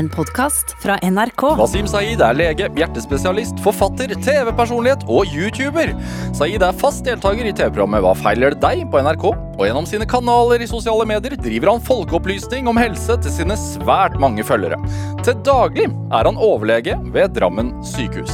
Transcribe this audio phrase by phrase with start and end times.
[0.00, 1.42] En podkast fra NRK.
[1.58, 5.90] Wasim Saeed er lege, hjertespesialist, forfatter, TV-personlighet og YouTuber.
[6.38, 8.86] Saeed er fast deltaker i TV-programmet Hva feiler deg?
[8.88, 9.26] på NRK.
[9.58, 14.16] Og gjennom sine kanaler i sosiale medier driver han folkeopplysning om helse til sine svært
[14.22, 14.80] mange følgere.
[15.20, 18.32] Til daglig er han overlege ved Drammen sykehus.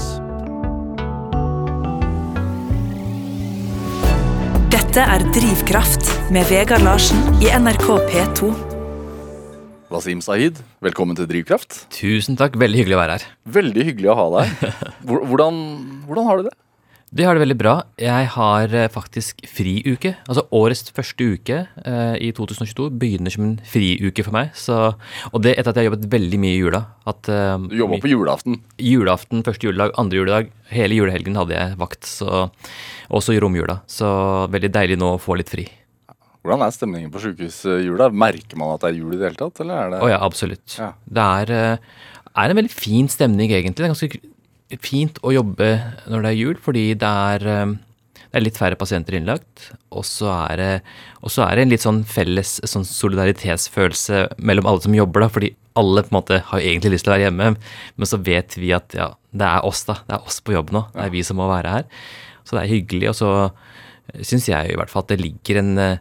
[4.70, 8.75] Dette er Drivkraft med Vegard Larsen i NRK P2.
[9.86, 11.84] Wasim Sahid, velkommen til Drivkraft.
[11.94, 13.26] Tusen takk, veldig hyggelig å være her.
[13.56, 14.70] Veldig hyggelig å ha deg.
[15.06, 15.58] Hvordan,
[16.08, 16.54] hvordan har du det?
[17.16, 17.74] Vi har det veldig bra.
[18.02, 20.16] Jeg har eh, faktisk friuke.
[20.26, 24.50] Altså årets første uke eh, i 2022 begynner som en friuke for meg.
[24.58, 24.80] Så,
[25.30, 26.82] og det etter at jeg har jobbet veldig mye i jula.
[27.06, 28.58] At, eh, Du jobba på julaften.
[28.82, 30.50] Julaften, første juledag, andre juledag.
[30.74, 32.10] Hele julehelgen hadde jeg vakt.
[32.10, 32.48] Så,
[33.06, 33.80] også i romjula.
[33.86, 34.10] Så
[34.50, 35.68] veldig deilig nå å få litt fri.
[36.46, 38.06] Hvordan er stemningen på sjukehusjula?
[38.14, 39.62] Merker man at det er jul i det hele tatt?
[39.64, 40.76] Eller er det Å ja, absolutt.
[40.78, 40.92] Ja.
[41.18, 43.80] Det er, eh, er en veldig fin stemning, egentlig.
[43.80, 45.72] Det er ganske fint å jobbe
[46.06, 47.74] når det er jul, fordi det er, eh,
[48.22, 49.72] det er litt færre pasienter innlagt.
[49.90, 55.26] Og så er er det en litt sånn felles sånn solidaritetsfølelse mellom alle som jobber,
[55.26, 55.28] da.
[55.28, 57.56] Fordi alle på en måte har egentlig lyst til å være hjemme,
[57.96, 59.98] men så vet vi at ja, det er oss, da.
[60.06, 60.86] Det er oss på jobb nå.
[60.94, 61.84] Det er vi som må være her.
[62.44, 63.10] Så det er hyggelig.
[63.10, 63.30] Og så
[64.22, 65.98] syns jeg i hvert fall at det ligger en eh,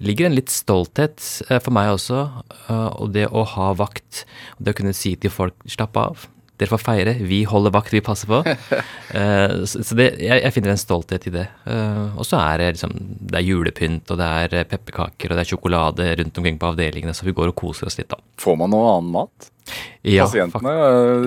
[0.00, 2.22] ligger en litt stolthet eh, for meg også.
[2.68, 4.24] eh, Og det å ha vakt,
[4.58, 6.26] og det å kunne si til folk slapp av.
[6.56, 7.12] Dere får feire.
[7.28, 8.38] Vi holder vakt, vi passer på.
[9.16, 11.44] Uh, Så det, jeg, jeg finner en stolthet i det.
[11.64, 12.90] Uh, Og så er det liksom
[13.30, 17.14] Det er julepynt, og det er pepperkaker, og det er sjokolade rundt omkring på avdelingene,
[17.16, 18.18] så vi går og koser oss litt, da.
[18.42, 19.48] Får man noe annen mat?
[20.04, 20.74] Ja, Pasientene?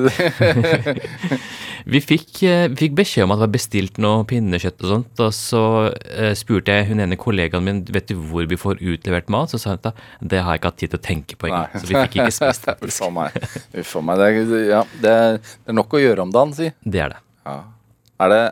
[1.90, 5.22] Vi fikk, eh, vi fikk beskjed om at det var bestilt noe pinnekjøtt og sånt,
[5.26, 5.64] og så
[6.12, 9.60] eh, spurte jeg hun ene kollegaen min vet du hvor vi får utlevert mat, så
[9.62, 11.90] sa hun at det har jeg ikke hatt tid til å tenke på engang, så
[11.90, 12.70] vi fikk ikke spist.
[12.90, 13.40] Uff a meg.
[13.82, 14.24] Uff a meg.
[14.52, 16.70] Det, ja, det, det er nok å gjøre om dagen, si.
[16.86, 17.24] Det er det.
[17.50, 17.58] Ja.
[18.20, 18.44] Er det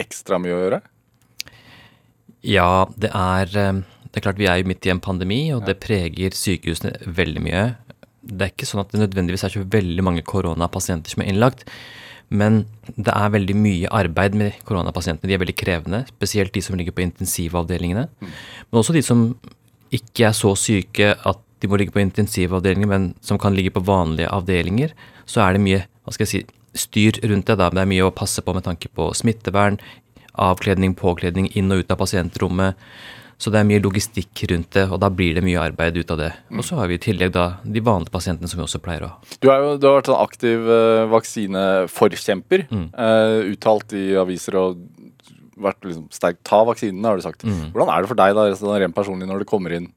[0.00, 0.80] ekstra mye å gjøre?
[2.46, 5.66] Ja, det er, eh, det er klart vi er jo midt i en pandemi, og
[5.68, 7.64] det preger sykehusene veldig mye.
[8.20, 11.64] Det er ikke sånn at det nødvendigvis er så veldig mange koronapasienter som er innlagt,
[12.30, 12.64] men
[12.94, 15.26] det er veldig mye arbeid med koronapasientene.
[15.26, 18.04] De er veldig krevende, spesielt de som ligger på intensivavdelingene.
[18.22, 19.32] Men også de som
[19.90, 23.82] ikke er så syke at de må ligge på intensivavdelinger, men som kan ligge på
[23.84, 24.94] vanlige avdelinger.
[25.28, 26.42] Så er det mye hva skal jeg si,
[26.86, 27.58] styr rundt det.
[27.58, 29.80] da, Det er mye å passe på med tanke på smittevern,
[30.38, 32.78] avkledning, påkledning inn og ut av pasientrommet.
[33.40, 36.18] Så det er mye logistikk rundt det, og da blir det mye arbeid ut av
[36.20, 36.28] det.
[36.52, 39.14] Og så har vi i tillegg da de vanlige pasientene som vi også pleier å
[39.14, 39.30] ha.
[39.40, 42.66] Du, jo, du har vært en aktiv eh, vaksineforkjemper.
[42.68, 42.84] Mm.
[42.92, 44.84] eh, uttalt i aviser og
[45.60, 47.46] vært liksom sterkt Ta vaksinene, har du sagt.
[47.48, 47.70] Mm.
[47.72, 49.88] Hvordan er det for deg da, rent personlig når det kommer inn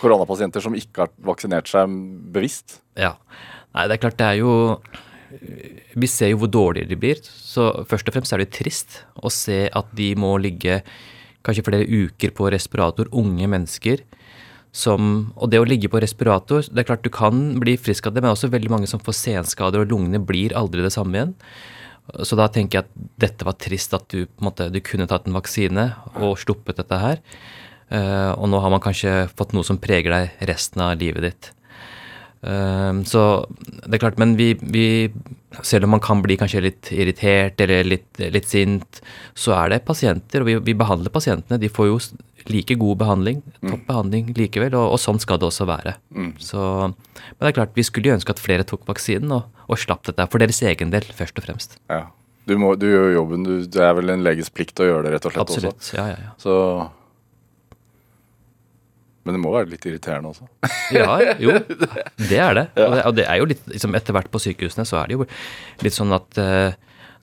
[0.00, 1.92] koronapasienter som ikke har vaksinert seg
[2.34, 2.78] bevisst?
[2.98, 3.16] Ja.
[3.74, 4.52] Nei, det er klart det er jo
[5.94, 7.20] Vi ser jo hvor dårligere de blir.
[7.22, 10.82] Så først og fremst er det trist å se at de må ligge
[11.46, 14.04] kanskje flere uker på respirator, unge mennesker.
[14.70, 18.14] Som, og det å ligge på respirator Det er klart du kan bli frisk av
[18.14, 21.32] det, men også veldig mange som får senskader, og lungene blir aldri det samme igjen.
[22.26, 25.36] Så da tenker jeg at dette var trist, at du, måte, du kunne tatt en
[25.36, 27.22] vaksine og sluppet dette her.
[27.90, 31.50] Uh, og nå har man kanskje fått noe som preger deg resten av livet ditt.
[32.46, 33.24] Uh, så
[33.82, 34.86] det er klart, men vi, vi
[35.66, 39.00] Selv om man kan bli kanskje litt irritert eller litt, litt sint,
[39.34, 41.58] så er det pasienter, og vi, vi behandler pasientene.
[41.58, 41.96] De får jo
[42.50, 45.96] like god behandling, topp behandling likevel, og, og sånn skal det også være.
[46.38, 49.82] Så, men det er klart, vi skulle jo ønske at flere tok vaksinen og, og
[49.82, 51.76] slapp dette, for deres egen del, først og fremst.
[51.90, 52.06] Ja.
[52.48, 53.44] Du, må, du gjør jo jobben.
[53.46, 55.50] Du, det er vel en leges plikt å gjøre det, rett og slett.
[55.52, 55.74] også.
[55.74, 55.90] Absolutt.
[55.98, 56.32] Ja, ja, ja.
[56.40, 56.54] Så
[59.30, 60.48] Men det må være litt irriterende også.
[60.90, 61.52] Ja, jo,
[62.18, 62.64] det er det.
[62.74, 65.20] Og det, og det er jo litt, liksom etter hvert på sykehusene så er det
[65.20, 65.26] jo
[65.84, 66.72] litt sånn at uh,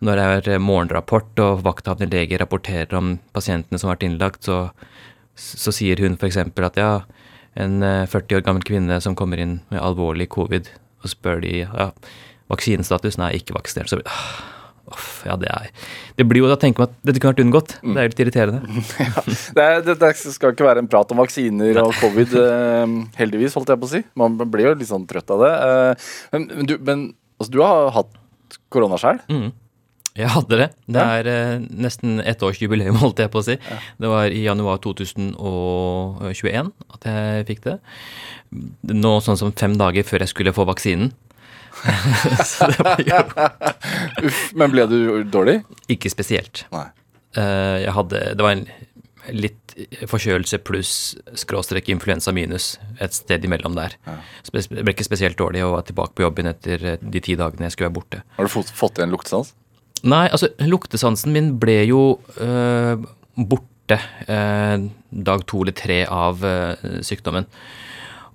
[0.08, 4.70] når det er morgenrapport og vakthavende lege rapporterer om pasientene som har vært innlagt, så,
[5.36, 6.38] så sier hun f.eks.
[6.40, 6.92] at ja,
[7.60, 10.70] en eh, 40 år gammel kvinne som kommer inn med alvorlig covid,
[11.02, 11.90] og spør de ja,
[12.54, 13.92] vaksinestatus, nei, ikke vaksinert.
[13.92, 14.30] Så ah,
[14.94, 15.68] uff, ja, det er
[16.18, 17.76] Det blir jo da tenker man at dette kunne vært unngått.
[17.84, 18.62] Det er litt irriterende.
[19.58, 23.56] Det, er, det, det skal ikke være en prat om vaksiner og covid, eh, heldigvis,
[23.58, 24.04] holdt jeg på å si.
[24.20, 25.54] Man blir jo litt sånn trøtt av det.
[25.68, 27.08] Eh, men, men, du, men
[27.38, 28.20] altså, du har hatt
[28.74, 29.20] korona sjøl?
[29.32, 29.50] Mm.
[30.18, 30.68] Jeg hadde det.
[30.90, 31.18] Det Ja.
[31.20, 32.18] er eh, nesten
[32.58, 33.58] jubileum, holdt jeg på å si.
[34.02, 37.78] Det var i januar 2021 at jeg fikk det.
[38.98, 41.12] Nå sånn som fem dager før jeg skulle få vaksinen.
[42.52, 43.22] Så det var jo
[44.28, 44.98] Uff, men ble du
[45.32, 45.60] dårlig?
[45.92, 46.66] ikke spesielt.
[46.74, 46.88] Nei.
[47.38, 48.68] Eh, Jeg hadde Det var en
[49.36, 49.76] litt
[50.10, 50.92] forkjølelse pluss
[51.38, 52.78] skråstrek influensa minus.
[53.04, 53.94] Et sted imellom der.
[54.48, 57.68] Spe ble ikke spesielt dårlig og var tilbake på jobben etter eh, de ti dagene
[57.68, 58.22] jeg skulle være borte.
[58.38, 59.52] Har du fått, fått igjen luktesans?
[60.08, 62.02] Nei, altså luktesansen min ble jo
[62.42, 63.04] øh,
[63.38, 63.98] borte
[64.30, 64.88] øh,
[65.30, 67.48] dag to eller tre av øh, sykdommen.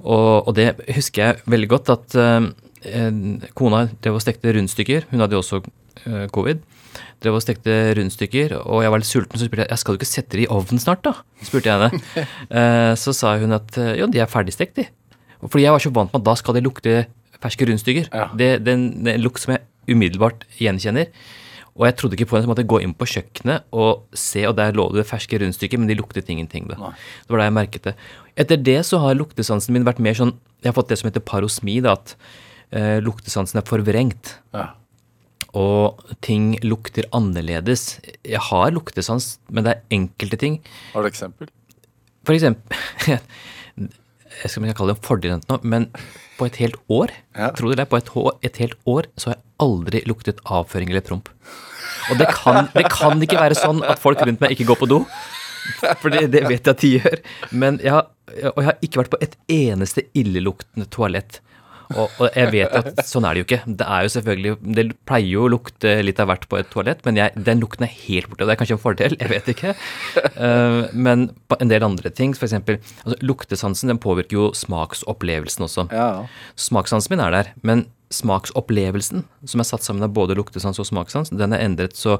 [0.02, 2.16] Og, og, det husker jeg veldig godt at
[3.58, 5.08] kona drev og stekte rundstykker.
[5.12, 5.62] Hun hadde jo også
[6.34, 6.62] covid.
[7.22, 10.00] Drev og stekte rundstykker, og jeg var litt sulten, så spurte jeg jeg skal du
[10.00, 11.12] ikke sette det i ovnen snart, da?
[11.46, 12.96] spurte jeg henne.
[13.02, 14.88] så sa hun at jo, de er ferdigstekt, de.
[15.42, 16.96] Fordi jeg var så vant med at da skal de lukte
[17.42, 18.10] ferske rundstykker.
[18.12, 18.28] Ja.
[18.34, 21.10] Det, det, det er en lukt som jeg umiddelbart gjenkjenner.
[21.72, 24.56] Og jeg trodde ikke på henne, Jeg måtte gå inn på kjøkkenet og se, og
[24.58, 26.68] der lå det ferske rundstykker, men de luktet ingenting.
[26.68, 26.76] da.
[26.76, 26.92] Nei.
[27.24, 27.94] Det var da jeg merket det.
[28.36, 31.24] Etter det så har luktesansen min vært mer sånn Jeg har fått det som heter
[31.26, 32.14] parosmi, da, at
[32.76, 34.36] eh, luktesansen er forvrengt.
[34.56, 34.70] Ja.
[35.58, 38.00] Og ting lukter annerledes.
[38.24, 40.60] Jeg har luktesans, men det er enkelte ting.
[40.94, 41.50] Har du eksempel?
[42.22, 42.78] For eksempel
[44.42, 45.88] Jeg skal ikke kalle det en fordel nå, men
[46.38, 47.50] på et helt år, ja.
[47.54, 48.08] tror du det, på et,
[48.48, 51.28] et helt år så har jeg aldri luktet avføring eller promp.
[52.10, 54.88] Og det kan, det kan, ikke være sånn at folk rundt meg ikke går på
[54.90, 55.02] do.
[56.00, 57.20] For det, det vet jeg at de gjør.
[57.54, 58.08] Men jeg har,
[58.50, 61.38] og jeg har ikke vært på et eneste illeluktende toalett.
[61.96, 63.60] Og, og, jeg vet at sånn er det jo ikke.
[63.80, 67.02] Det er jo selvfølgelig, det pleier jo å lukte litt av hvert på et toalett,
[67.06, 68.46] men jeg, den lukten er helt borte.
[68.48, 69.74] Det er kanskje en fordel, jeg vet ikke.
[70.36, 72.56] Uh, men på en del andre ting, f.eks.
[72.58, 75.88] Altså, luktesansen den påvirker jo smaksopplevelsen også.
[75.92, 76.08] Ja.
[76.60, 81.32] Smakssansen min er der, men smaksopplevelsen, som er satt sammen av både luktesans og smakssans,
[81.32, 81.96] den er endret.
[81.98, 82.18] Så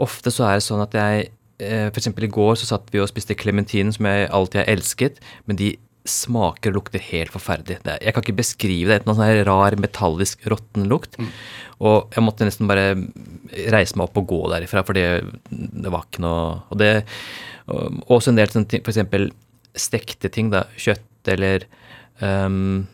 [0.00, 1.28] ofte så er det sånn at jeg
[1.62, 2.10] eh, F.eks.
[2.10, 5.74] i går så satt vi og spiste klementinen, som jeg alltid har elsket, men de
[6.08, 7.80] smaker og lukter helt forferdelig.
[7.84, 9.00] Er, jeg kan ikke beskrive det.
[9.00, 11.18] Enten sånn rar, metallisk, råtten lukt.
[11.20, 11.28] Mm.
[11.88, 12.94] Og jeg måtte nesten bare
[13.72, 15.06] reise meg opp og gå derifra, for det,
[15.50, 16.92] det var ikke noe Og det
[18.10, 19.30] Også en del sånne ting, f.eks.
[19.88, 20.64] stekte ting, da.
[20.80, 21.66] Kjøtt eller
[22.20, 22.86] um,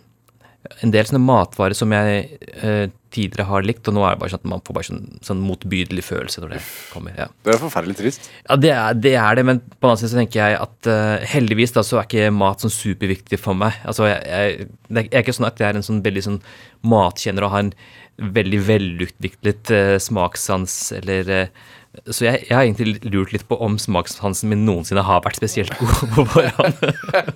[0.83, 4.33] en del sånne matvarer som jeg uh, tidligere har likt, og nå er det bare
[4.35, 7.17] sånn at man får bare sånn, sånn motbydelig følelse når det kommer.
[7.19, 7.29] Ja.
[7.47, 8.31] Det er forferdelig trist.
[8.45, 10.91] Ja, det er det, er det men på den annen side så tenker jeg at
[10.91, 13.79] uh, heldigvis da så er ikke mat sånn superviktig for meg.
[13.89, 16.43] Altså, jeg, jeg, det er ikke sånn at jeg er en sånn veldig sånn
[16.87, 17.75] matkjenner og har en
[18.37, 21.67] veldig velutviklet uh, smakssans eller uh,
[22.05, 25.73] så jeg, jeg, har egentlig lurt litt på om smakssansen min noensinne har vært spesielt
[25.81, 26.83] god på forhånd.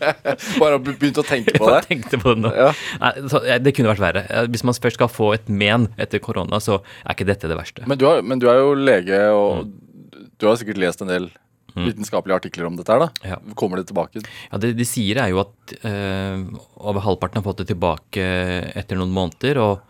[0.62, 1.78] Bare begynt å tenke på det?
[1.78, 2.52] Jeg tenkte på det nå.
[2.54, 2.70] Ja.
[3.00, 4.24] Nei, det kunne vært verre.
[4.52, 5.48] Hvis man først skal få et
[5.78, 7.86] men etter korona, så er ikke dette det verste.
[7.90, 10.32] Men du, har, men du er jo lege, og mm.
[10.40, 11.28] du har sikkert lest en del
[11.74, 11.84] mm.
[11.84, 13.34] vitenskapelige artikler om dette her, da.
[13.34, 13.38] Ja.
[13.58, 14.24] Kommer det tilbake?
[14.24, 16.48] Ja, Det de sier, er jo at øh,
[16.80, 18.26] over halvparten har fått det tilbake
[18.74, 19.62] etter noen måneder.
[19.62, 19.86] og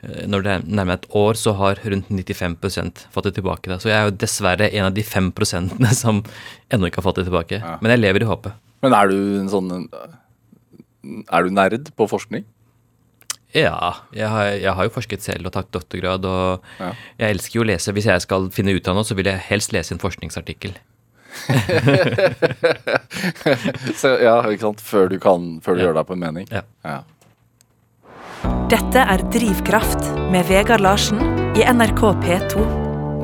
[0.00, 3.68] Eh, når det er nærmere et år, så har rundt 95% fått det tilbake.
[3.68, 3.78] Da.
[3.80, 6.22] Så jeg er jo dessverre en av de fem prosentene som
[6.72, 7.60] ennå ikke har fått det tilbake.
[7.60, 7.76] Ja.
[7.82, 8.56] Men jeg lever i håpet.
[8.80, 9.72] Men er du en sånn
[11.28, 12.46] Er du nerd på forskning?
[13.56, 16.26] Ja, jeg har, jeg har jo forsket selv og tatt doktorgrad.
[16.28, 16.92] Og ja.
[17.18, 17.94] jeg elsker jo å lese.
[17.96, 20.76] Hvis jeg skal finne ut av noe, så vil jeg helst lese en forskningsartikkel.
[24.00, 24.84] så, ja, ikke sant.
[24.84, 25.88] Før du, kan, før du ja.
[25.88, 26.46] gjør deg på en mening.
[26.52, 26.62] Ja.
[26.86, 27.00] ja.
[28.70, 31.18] Dette er Drivkraft med Vegard Larsen
[31.58, 32.62] i NRK P2.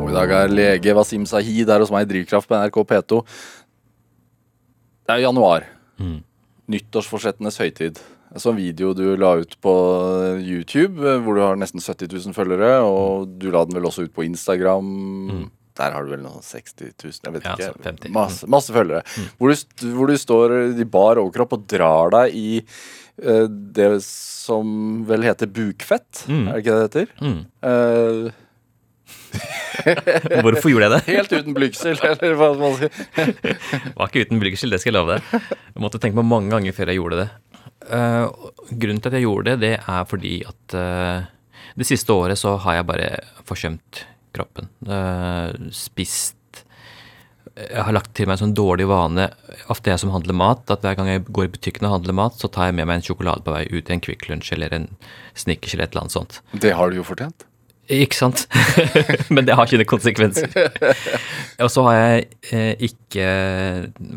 [0.03, 3.23] Og I dag er lege Wasim Sahid her hos meg i Drivkraft på NRK P2.
[5.07, 5.71] Det er januar.
[6.03, 6.19] Mm.
[6.75, 8.03] Nyttårsforsettenes høytid.
[8.35, 9.75] En video du la ut på
[10.43, 12.81] YouTube hvor du har nesten 70 000 følgere.
[12.85, 14.91] Og du la den vel også ut på Instagram.
[15.31, 15.47] Mm.
[15.77, 17.83] Der har du vel noen 60 000, jeg vet ja, ikke.
[17.85, 18.13] 50.
[18.15, 19.03] Masse, masse følgere.
[19.05, 19.29] Mm.
[19.37, 25.05] Hvor, du, hvor, du, står i bar overkropp og drar deg i uh, det som
[25.09, 26.25] vel heter bukfett.
[26.25, 26.47] Mm.
[26.49, 27.15] Er det ikke det det heter?
[27.21, 27.39] Mm.
[27.61, 28.43] Uh,
[30.43, 31.01] Hvorfor gjorde jeg det?
[31.13, 32.93] Helt uten blygsel, eller hva man sier.
[33.99, 35.45] Var ikke uten blygsel, det skal jeg love deg.
[35.77, 37.29] Jeg måtte tenke meg mange ganger før jeg gjorde det.
[37.87, 41.27] Uh, grunnen til at jeg gjorde det, det er fordi at uh,
[41.79, 43.11] det siste året så har jeg bare
[43.47, 44.05] forsømt
[44.37, 44.69] kroppen.
[44.87, 46.35] Uh, spist
[47.57, 49.31] Jeg har lagt til meg en sånn dårlig vane,
[49.73, 52.37] ofte jeg som handler mat, at hver gang jeg går i butikken og handler mat,
[52.37, 54.75] så tar jeg med meg en sjokolade på vei ut i en Kvikk Lunsj eller
[54.77, 54.89] en
[55.39, 56.41] Snickers eller et eller annet sånt.
[56.53, 57.47] Det har du jo fortjent.
[57.93, 58.47] Ikke sant?
[59.35, 60.51] Men det har ikke noen konsekvenser.
[61.65, 63.27] og så har jeg eh, ikke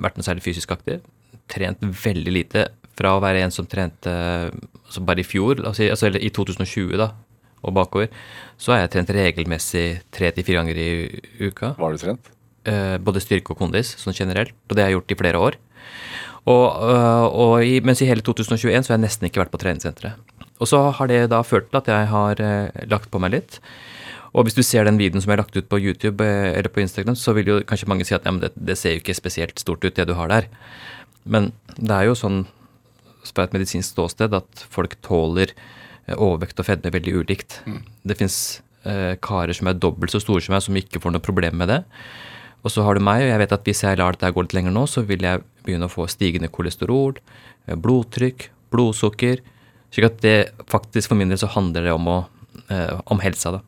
[0.01, 1.03] vært noe særlig fysisk aktiv.
[1.49, 2.65] Trent veldig lite.
[2.99, 7.11] Fra å være en som trente altså bare i fjor, altså, eller i 2020, da,
[7.63, 8.11] og bakover,
[8.59, 10.89] så har jeg trent regelmessig tre til fire ganger i
[11.39, 11.73] uka.
[11.77, 12.31] Hva har du trent?
[12.67, 14.55] Uh, både styrke og kondis, sånn generelt.
[14.67, 15.59] Og det har jeg gjort i flere år.
[16.49, 19.61] Og, uh, og i, mens i hele 2021 så har jeg nesten ikke vært på
[19.61, 20.35] treningssenteret.
[20.59, 23.59] Og så har det da ført til at jeg har uh, lagt på meg litt.
[24.37, 26.69] Og hvis du ser den videoen som jeg har lagt ut på YouTube eh, eller
[26.69, 29.01] på Instagram, så vil jo kanskje mange si at ja, men det, det ser jo
[29.01, 30.49] ikke spesielt stort ut, det du har der.
[31.25, 32.43] Men det er jo sånn
[33.27, 37.59] fra et medisinsk ståsted at folk tåler eh, overvekt og fedme veldig ulikt.
[38.03, 38.39] Det fins
[38.83, 41.71] eh, karer som er dobbelt så store som meg, som ikke får noe problem med
[41.73, 41.79] det.
[42.63, 44.55] Og så har du meg, og jeg vet at hvis jeg lar dette gå litt
[44.57, 47.15] lenger nå, så vil jeg begynne å få stigende kolesterol,
[47.67, 49.43] eh, blodtrykk, blodsukker.
[49.89, 50.37] Slik at det
[50.69, 52.19] faktisk for min del så handler det om, å,
[52.69, 53.61] eh, om helsa, da.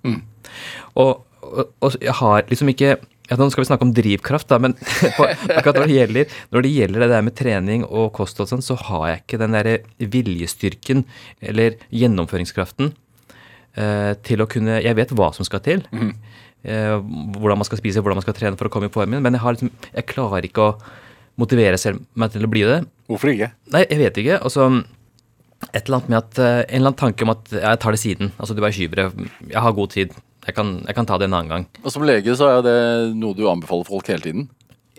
[0.99, 2.97] Og, og, og jeg har liksom ikke
[3.31, 4.75] ja, Nå skal vi snakke om drivkraft, da, men
[5.17, 8.49] på, akkurat når det, gjelder, når det gjelder det der med trening og kost og
[8.51, 11.05] sånn, så har jeg ikke den derre viljestyrken
[11.39, 12.91] eller gjennomføringskraften
[13.79, 15.85] eh, til å kunne Jeg vet hva som skal til.
[16.61, 16.97] Eh,
[17.39, 19.23] hvordan man skal spise, hvordan man skal trene for å komme i formen.
[19.23, 20.73] Men jeg, har liksom, jeg klarer ikke å
[21.41, 22.81] motivere selv meg til å bli det.
[23.09, 23.53] Hvorfor ikke?
[23.73, 24.41] Nei, jeg vet ikke.
[24.43, 24.67] Altså,
[25.71, 28.01] et eller annet med at, eh, En eller annen tanke om at jeg tar det
[28.03, 28.35] siden.
[28.37, 29.31] Altså, du bare skyver det.
[29.47, 30.19] Jeg har god tid.
[30.47, 31.67] Jeg kan, jeg kan ta det en annen gang.
[31.83, 32.77] Og som lege så er det
[33.17, 34.47] noe du anbefaler folk hele tiden.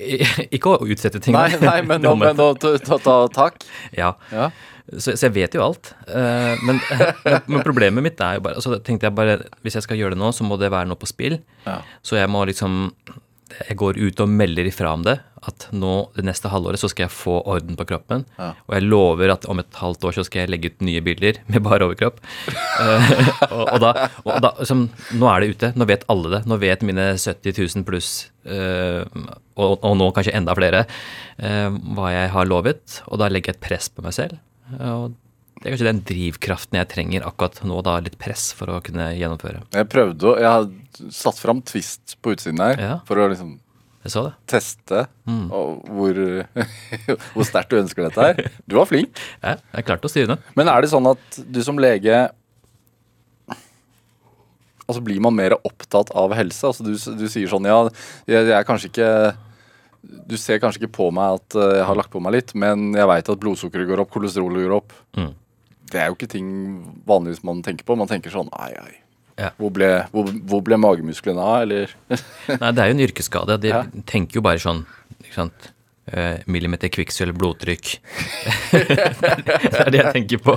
[0.55, 1.35] Ikke å utsette ting.
[1.37, 3.67] Nei, nei, men, nå, men nå, ta, ta, ta takk.
[3.97, 4.15] Ja.
[4.33, 4.51] Ja.
[4.93, 5.93] Så, så jeg vet jo alt.
[6.11, 6.81] Eh, men,
[7.51, 10.23] men, problemet mitt er jo bare altså, tenkte jeg bare, Hvis jeg skal gjøre det
[10.23, 11.39] nå, så må det være noe på spill.
[11.67, 11.81] Ja.
[12.05, 12.91] Så jeg må liksom
[13.69, 15.19] Jeg går ut og melder ifra om det.
[15.43, 18.23] At nå det neste halvåret så skal jeg få orden på kroppen.
[18.39, 18.53] Ja.
[18.69, 21.41] Og jeg lover at om et halvt år så skal jeg legge ut nye bilder
[21.51, 22.21] med bare overkropp.
[22.83, 23.13] Eh,
[23.49, 23.93] og, og da,
[24.23, 24.87] og da som,
[25.19, 25.73] Nå er det ute.
[25.79, 26.43] Nå vet alle det.
[26.51, 28.13] Nå vet mine 70 000 pluss,
[28.47, 29.03] eh,
[29.59, 30.87] og, og nå kanskje enda flere,
[31.43, 33.03] eh, hva jeg har lovet.
[33.11, 34.39] Og da legger jeg et press på meg selv.
[34.79, 35.13] Og
[35.63, 39.13] det er kanskje den drivkraften jeg trenger akkurat nå, da, litt press for å kunne
[39.15, 39.63] gjennomføre.
[39.77, 40.67] Jeg prøvde å Jeg har
[41.15, 42.97] satt fram Twist på utsiden her Ja.
[43.07, 43.61] for å liksom
[44.51, 45.05] teste
[45.55, 46.17] og hvor,
[47.37, 48.51] hvor sterkt du ønsker dette her.
[48.67, 49.15] Du var flink.
[49.39, 50.43] Ja, jeg klarte å styre den.
[50.59, 52.25] Men er det sånn at du som lege
[54.83, 56.67] Altså blir man mer opptatt av helse?
[56.67, 56.91] Altså du,
[57.23, 57.79] du sier sånn ja,
[58.27, 59.11] jeg, jeg er kanskje ikke
[60.27, 62.91] Du ser kanskje ikke på meg at eh, jeg har lagt på meg litt, men
[62.99, 64.93] jeg veit at blodsukkeret går opp, kolesterolet går opp.
[65.17, 65.31] Mm.
[65.93, 66.49] Det er jo ikke ting
[67.09, 67.97] vanligvis man tenker på.
[68.01, 68.95] Man tenker sånn ai, ai.
[69.41, 69.51] Ja.
[69.57, 71.93] Hvor ble, hvor, hvor ble magemusklene av, eller
[72.63, 73.61] Nei, det er jo en yrkesskade.
[73.63, 73.85] De Ja.
[74.09, 74.85] tenker jo bare sånn,
[75.23, 75.71] ikke sant
[76.13, 77.93] Eh, Millimeter kvikksølv, blodtrykk.
[78.73, 80.57] det er det jeg tenker på.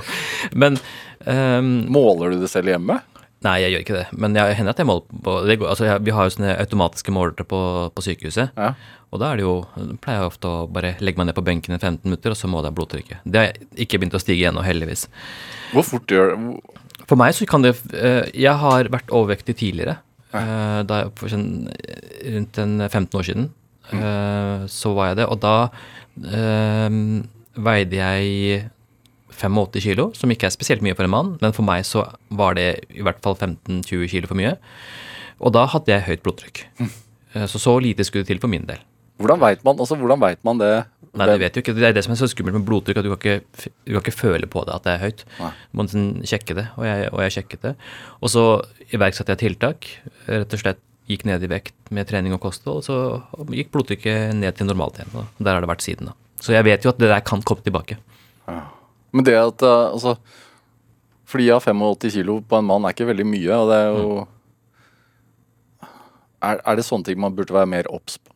[0.58, 0.74] Men
[1.22, 2.98] um, Måler du det selv hjemme?
[3.46, 4.04] Nei, jeg gjør ikke det.
[4.18, 6.54] Men jeg hender at jeg måler på det går, altså jeg, Vi har jo sånne
[6.64, 7.60] automatiske målere på,
[7.94, 8.56] på sykehuset.
[8.56, 8.72] Ja.
[9.14, 9.54] Og da er det jo,
[10.02, 12.50] pleier jeg ofte å bare legge meg ned på benken i 15 minutter, og så
[12.50, 13.22] måler jeg blodtrykket.
[13.24, 15.06] Det har ikke begynt å stige ennå, heldigvis.
[15.72, 19.98] Hvor fort gjør hvor- For meg så kan det eh, Jeg har vært overvektig tidligere.
[20.34, 23.50] Eh, da for sånn, eh, rundt en 15 år siden
[23.92, 24.66] mm.
[24.68, 25.26] så var jeg det.
[25.30, 25.70] Og da
[26.34, 26.90] eh,
[27.56, 28.70] veide jeg
[29.36, 32.56] 85 kilo, som ikke er spesielt mye for en mann, men for meg så var
[32.58, 34.56] det i hvert fall 15-20 kilo for mye.
[35.44, 36.62] Og da hadde jeg høyt blodtrykk.
[36.80, 36.92] Mm.
[37.52, 38.80] Så så lite skulle det til for min del.
[39.20, 40.72] Hvordan veit man, altså, hvordan vet man det?
[41.16, 41.72] Nei, det vet du ikke.
[41.76, 44.02] Det er det som er så skummelt med blodtrykk, at du kan ikke, du kan
[44.02, 45.22] ikke føle på det at det er høyt.
[45.40, 45.52] Nei.
[45.70, 47.72] Du må nesten sjekke det, og jeg, og jeg sjekket det.
[48.20, 48.44] Og så
[48.92, 49.88] iverksatte jeg tiltak.
[50.28, 52.96] Rett og slett gikk ned i vekt med trening og kosthold, så
[53.54, 55.12] gikk blodtrykket ned til normalt igjen.
[55.16, 56.16] Og der har det vært siden, da.
[56.42, 57.96] Så jeg vet jo at det der kan komme tilbake.
[59.16, 60.16] Men det at uh, altså
[61.26, 64.10] Fordi ja, 85 kilo på en mann er ikke veldig mye, og det er jo
[66.46, 68.34] er, er det sånne ting man burde være mer obs på?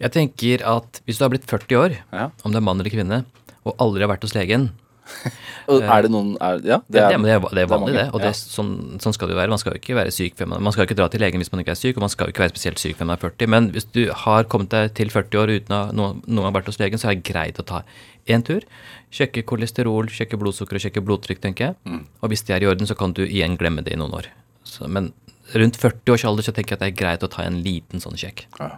[0.00, 2.30] Jeg tenker at hvis du har blitt 40 år, Ja.
[2.46, 3.24] om det er mann eller kvinne,
[3.66, 4.70] og aldri har vært hos legen
[5.68, 8.06] er det noen er, Ja, Det er, det, det er vanlig, det.
[8.14, 8.36] Og det, ja.
[8.54, 9.50] sånn, sånn skal det jo være.
[9.52, 11.50] Man skal jo ikke være syk før man, man skal ikke dra til legen hvis
[11.52, 13.24] man ikke er syk, og man skal jo ikke være spesielt syk før man er
[13.24, 13.50] 40.
[13.56, 16.70] Men hvis du har kommet deg til 40 år uten å noen, noen har vært
[16.70, 17.82] hos legen, så er det greit å ta
[18.30, 18.64] én tur.
[19.10, 21.78] Sjekke kolesterol, sjekke blodsukker og sjekke blodtrykk, tenker jeg.
[21.88, 22.04] Mm.
[22.22, 24.30] Og hvis det er i orden, så kan du igjen glemme det i noen år.
[24.62, 25.10] Så, men
[25.58, 28.02] rundt 40 års alder så tenker jeg at det er greit å ta en liten
[28.02, 28.46] sånn sjekk.
[28.60, 28.76] Ja.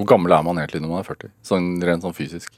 [0.00, 1.32] Hvor gammel er man egentlig når man er 40?
[1.44, 2.56] Sånn rent sånn fysisk.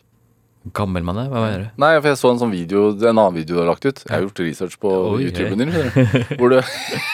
[0.70, 1.70] Gammel man er, hva mener du?
[1.82, 3.98] Nei, for jeg så en sånn video, en annen video du har lagt ut.
[4.04, 5.72] Jeg har gjort research på Oi, YouTuben din.
[5.74, 6.36] du.
[6.38, 6.60] Hvor du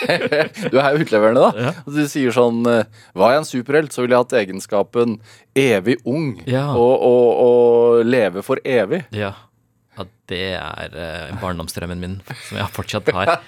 [0.74, 1.48] Du er utleverende, da.
[1.56, 1.72] Ja.
[1.86, 2.84] Og du sier sånn eh,
[3.16, 5.16] Var jeg en superhelt, så ville jeg hatt egenskapen
[5.56, 6.34] evig ung.
[6.44, 6.66] Ja.
[6.76, 9.06] Og, og, og leve for evig.
[9.16, 9.32] Ja.
[9.98, 12.16] Ja det er eh, barndomsdrømmen min,
[12.48, 13.38] som jeg fortsatt har.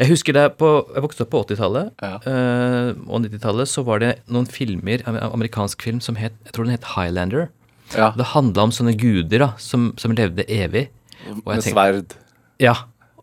[0.00, 2.14] Jeg husker det på, jeg vokste opp på 80-tallet Ja.
[2.26, 3.68] eh, og 90-tallet.
[3.70, 7.50] Så var det noen filmer, amerikansk film som het jeg tror den het Highlander.
[7.92, 8.08] Ja.
[8.16, 10.88] Det handla om sånne guder da, som, som levde evig.
[11.28, 12.16] Med tenkte- sverd.
[12.58, 12.74] Ja.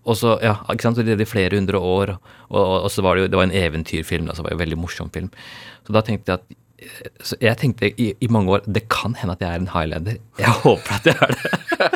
[0.07, 2.13] Og så, ja, ikke sant, så de levde i flere hundre år.
[2.47, 4.29] Og, og, og så var det jo det var en eventyrfilm.
[4.29, 5.27] Da, så det var jo en veldig morsom film.
[5.85, 6.57] Så da tenkte jeg at
[7.23, 10.17] så jeg tenkte i, i mange år det kan hende at jeg er en highlander.
[10.39, 11.51] Jeg håper at jeg er det.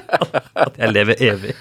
[0.66, 1.56] at jeg lever evig.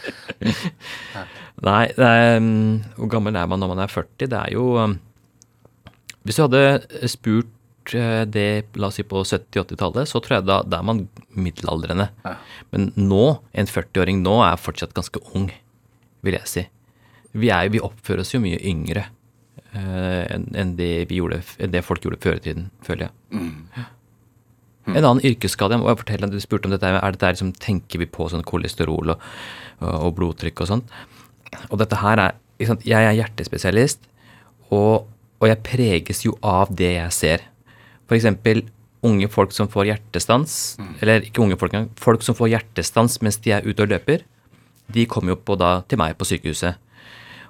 [1.62, 4.26] Nei, er, um, hvor gammel er man når man er 40?
[4.26, 4.97] Det er jo um,
[6.26, 8.49] Hvis du hadde spurt eh, det
[8.79, 12.11] la oss si på 70-80-tallet, så tror jeg da, da er man middelaldrende.
[12.26, 12.37] Ja.
[12.75, 13.25] Men nå,
[13.59, 15.50] en 40-åring nå er fortsatt ganske ung,
[16.23, 16.64] vil jeg si.
[17.33, 19.09] Vi, er, vi oppfører oss jo mye yngre
[19.73, 21.41] enn enn det, vi gjorde,
[21.73, 23.12] det folk gjorde før i tiden, føler jeg.
[24.91, 28.09] En annen yrkesskade, jeg må fortelle, du spurte om dette, er dette liksom, tenker vi
[28.11, 29.26] på sånn kolesterol og,
[29.81, 30.95] og, og blodtrykk og sånt.
[31.71, 32.37] Og dette her er,
[32.67, 34.05] sant, jeg er hjertespesialist,
[34.73, 37.47] og, og jeg preges jo av det jeg ser.
[38.09, 38.64] For eksempel
[39.07, 40.57] unge folk som får hjertestans,
[41.02, 44.26] eller ikke unge folk engang, folk som får hjertestans mens de er ute og løper,
[44.93, 46.79] de kommer jo på da til meg på sykehuset.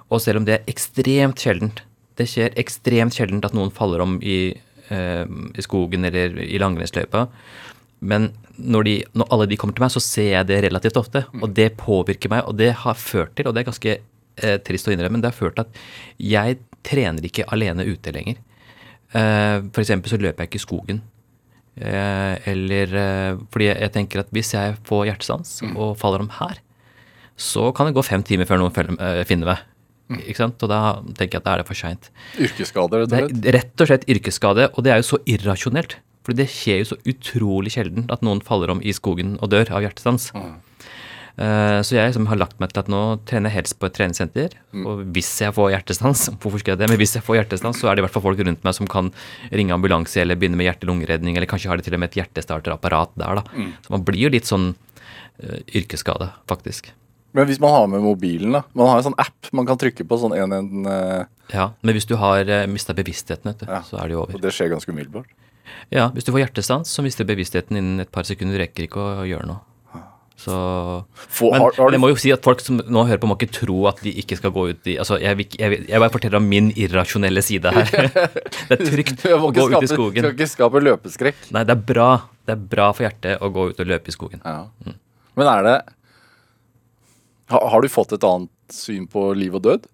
[0.09, 1.83] Og selv om det er ekstremt sjeldent,
[2.19, 4.53] det skjer ekstremt sjeldent at noen faller om i,
[4.89, 7.27] eh, i skogen eller i langrennsløypa,
[8.03, 11.23] men når, de, når alle de kommer til meg, så ser jeg det relativt ofte,
[11.39, 14.89] og det påvirker meg, og det har ført til, og det er ganske eh, trist
[14.89, 15.81] å innrømme, men det har ført til at
[16.21, 18.41] jeg trener ikke alene ute lenger.
[19.13, 21.01] Eh, eksempel så løper jeg ikke i skogen.
[21.73, 26.29] Eh, eller eh, fordi jeg, jeg tenker at hvis jeg får hjertestans og faller om
[26.37, 26.59] her,
[27.39, 29.63] så kan det gå fem timer før noen eh, finner meg.
[30.21, 30.63] Ikke sant?
[30.65, 30.81] Og da
[31.17, 32.09] tenker jeg at da er det for seint.
[32.37, 33.45] Yrkesskade, rett og slett.
[33.45, 35.97] er rett og slett yrkesskade, og det er jo så irrasjonelt.
[36.23, 39.73] For det skjer jo så utrolig sjelden at noen faller om i skogen og dør
[39.75, 40.29] av hjertestans.
[41.33, 43.95] Eh, så jeg liksom har lagt meg til at nå trener jeg helst på et
[43.97, 44.55] treningssenter.
[44.85, 47.89] Og hvis jeg får hjertestans, hvorfor skal jeg det, men hvis jeg får hjertestans, så
[47.89, 49.11] er det i hvert fall folk rundt meg som kan
[49.51, 53.15] ringe ambulanse eller begynne med hjerte-lungeredning, eller kanskje har de til og med et hjertestarterapparat
[53.19, 53.69] der, da.
[53.83, 56.93] Så man blir jo litt sånn uh, yrkesskade, faktisk.
[57.33, 58.61] Men hvis man har med mobilen, da.
[58.77, 61.97] Man har en sånn app man kan trykke på sånn en, en eh, Ja, Men
[61.97, 63.81] hvis du har uh, mista bevisstheten, vet du, Ja.
[63.85, 64.37] så er det jo over.
[64.37, 65.29] Og det skjer ganske umiddelbart.
[65.93, 68.57] Ja, hvis du får hjertestans, så mister du bevisstheten innen et par sekunder.
[68.57, 69.61] Du rekker ikke å gjøre noe.
[70.43, 70.53] Så
[71.13, 73.29] For, Men, har, har men jeg må jo si at folk som nå hører på,
[73.29, 76.11] må ikke tro at de ikke skal gå ut i Altså, jeg, jeg, jeg bare
[76.11, 77.91] forteller om min irrasjonelle side her.
[78.69, 80.19] det er trygt å gå gå ut i skogen.
[80.19, 81.45] Du Skal ikke skape løpeskrekk.
[81.55, 82.09] Nei, det er bra.
[82.43, 84.43] Det er bra for hjertet å gå ut og løpe i skogen.
[84.43, 84.95] Ja.
[85.39, 85.77] Men er det
[87.51, 89.89] har, har du fått et annet syn på liv og død?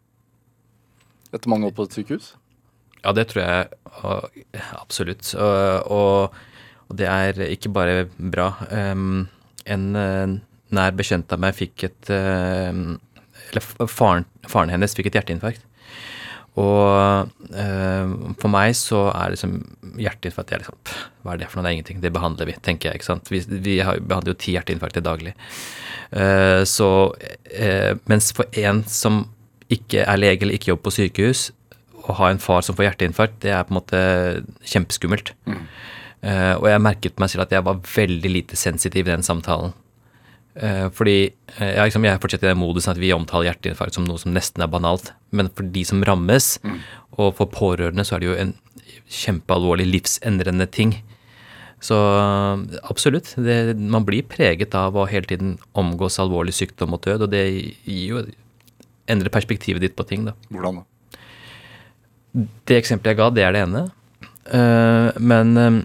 [1.33, 2.33] Etter mange år på et sykehus?
[3.03, 5.31] Ja, det tror jeg absolutt.
[5.39, 8.49] Og, og, det er ikke bare bra.
[8.69, 10.37] En eh,
[10.73, 12.73] nær bekjent av meg fikk et eh,
[13.49, 15.63] Eller faren, faren hennes fikk et hjerteinfarkt.
[16.57, 19.59] Og eh, for meg så er liksom
[19.99, 20.79] hjerteinfarkt det er liksom,
[21.23, 21.67] Hva er det for noe?
[21.67, 22.01] Det er ingenting.
[22.03, 22.99] Det behandler vi, tenker jeg.
[22.99, 23.29] ikke sant?
[23.31, 25.35] Vi, vi har, behandler jo ti hjerteinfarkter daglig.
[26.11, 26.89] Eh, så
[27.53, 29.23] eh, Mens for en som
[29.69, 31.49] ikke er lege eller ikke jobber på sykehus,
[32.09, 33.99] å ha en far som får hjerteinfarkt, det er på en måte
[34.65, 35.35] kjempeskummelt.
[36.25, 39.75] Eh, og jeg merket meg selv at jeg var veldig lite sensitiv i den samtalen.
[40.55, 44.07] Eh, fordi ja, jeg, liksom, jeg fortsetter i den modusen at vi omtaler hjerteinfarkt som
[44.07, 45.13] noe som nesten er banalt.
[45.35, 46.57] Men for de som rammes,
[47.19, 48.55] og for pårørende, så er det jo en
[49.09, 50.93] kjempealvorlig livsendrende ting.
[51.83, 51.95] Så
[52.83, 53.33] absolutt.
[53.39, 57.43] Det, man blir preget av å hele tiden omgås alvorlig sykdom og død, og det
[57.87, 58.23] gir jo
[59.09, 60.35] endrer perspektivet ditt på ting, da.
[60.53, 60.87] Hvordan da?
[62.69, 63.85] Det eksempelet jeg ga, det er det ene.
[64.53, 65.79] Eh, men eh,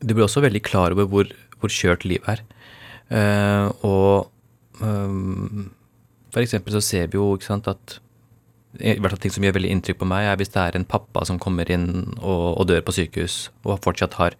[0.00, 2.44] du blir også veldig klar over hvor, hvor kjørt livet er.
[3.10, 4.30] Eh, og
[4.86, 5.66] eh,
[6.30, 7.98] for eksempel så ser vi jo ikke sant, at
[8.78, 10.86] i hvert fall ting som gjør veldig inntrykk på meg, er hvis det er en
[10.86, 11.88] pappa som kommer inn
[12.20, 14.36] og, og dør på sykehus, og fortsatt har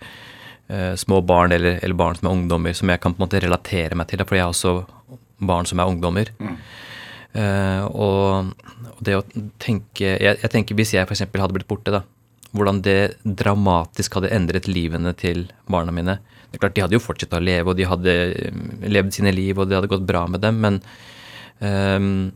[0.70, 3.42] eh, små barn eller, eller barn som er ungdommer, som jeg kan på en måte
[3.42, 5.18] relatere meg til, for jeg har også
[5.50, 6.30] barn som er ungdommer.
[7.34, 8.54] Eh, og,
[8.94, 9.26] og det å
[9.62, 11.22] tenke jeg, jeg tenker Hvis jeg f.eks.
[11.30, 12.02] hadde blitt borte, da,
[12.50, 16.18] hvordan det dramatisk hadde endret livene til barna mine.
[16.50, 18.60] Det er klart, De hadde jo fortsatt å leve, og de hadde eh,
[18.90, 20.80] levd sine liv, og det hadde gått bra med dem, men
[21.62, 22.30] um,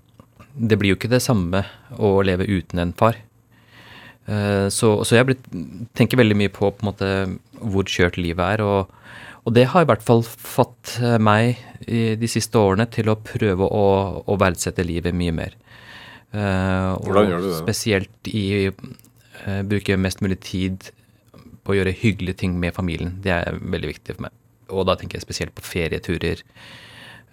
[0.54, 1.64] det blir jo ikke det samme
[1.98, 3.18] å leve uten en far.
[4.28, 5.48] Uh, så, så jeg blitt,
[5.98, 7.10] tenker veldig mye på, på måte,
[7.58, 8.62] hvor kjørt livet er.
[8.62, 8.94] Og,
[9.44, 11.58] og det har i hvert fall fått meg
[11.90, 13.86] i de siste årene til å prøve å,
[14.24, 15.58] å verdsette livet mye mer.
[16.34, 17.58] Hvordan og gjør du det?
[17.60, 20.88] Spesielt i uh, bruke mest mulig tid
[21.72, 23.16] å gjøre hyggelige ting med familien.
[23.24, 24.34] Det er veldig viktig for meg.
[24.74, 26.42] Og da tenker jeg spesielt på ferieturer.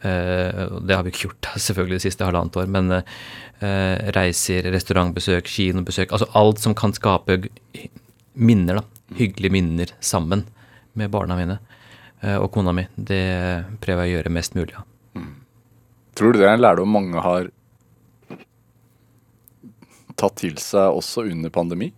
[0.02, 4.65] Eh, og det har vi ikke gjort selvfølgelig det siste halvannet år, men eh, reiser,
[4.74, 7.38] restaurantbesøk, kinobesøk Altså alt som kan skape
[8.34, 8.88] minner, da.
[9.20, 10.46] Hyggelige minner sammen
[10.98, 11.60] med barna mine
[12.22, 12.88] eh, og kona mi.
[12.96, 13.24] Det
[13.84, 14.88] prøver jeg å gjøre mest mulig av.
[16.17, 17.52] Tror du det er en lærdom mange har
[20.20, 21.91] tatt til seg også under pandemi?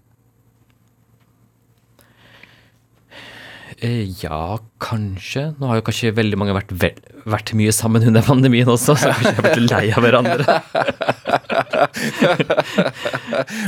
[3.67, 5.49] Eh, ja, kanskje.
[5.59, 6.95] Nå har jo kanskje veldig mange vært, vel,
[7.27, 10.43] vært mye sammen under pandemien også, så kanskje jeg har blitt lei av hverandre.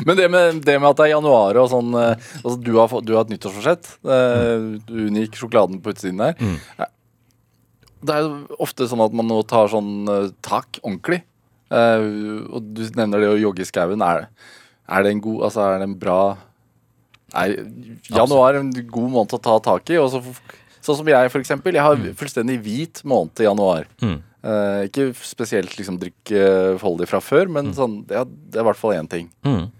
[0.05, 2.93] Men det med, det med at det er januar og sånn eh, altså du, har,
[3.05, 3.91] du har et nyttårsforsett.
[4.07, 6.35] eh, Du unngikk sjokoladen på utsiden der.
[6.39, 6.57] Mm.
[6.79, 6.91] Eh,
[8.05, 11.21] Det er jo ofte sånn at man nå tar sånn eh, tak ordentlig.
[11.73, 12.05] Eh,
[12.53, 14.03] og du nevner det å jogge i skauen.
[14.05, 14.27] Er,
[14.87, 16.19] er det en god Altså, er det en bra
[17.35, 17.57] Er
[18.09, 19.99] januar en god måned å ta tak i?
[20.01, 20.21] Og så,
[20.79, 21.75] sånn som jeg, for eksempel.
[21.75, 23.89] Jeg har fullstendig hvit måned i januar.
[24.03, 24.19] Mm.
[24.45, 28.93] Eh, ikke spesielt liksom drikkefoldig fra før, men sånn, ja, det er i hvert fall
[28.93, 29.31] én ting.
[29.47, 29.71] Mm.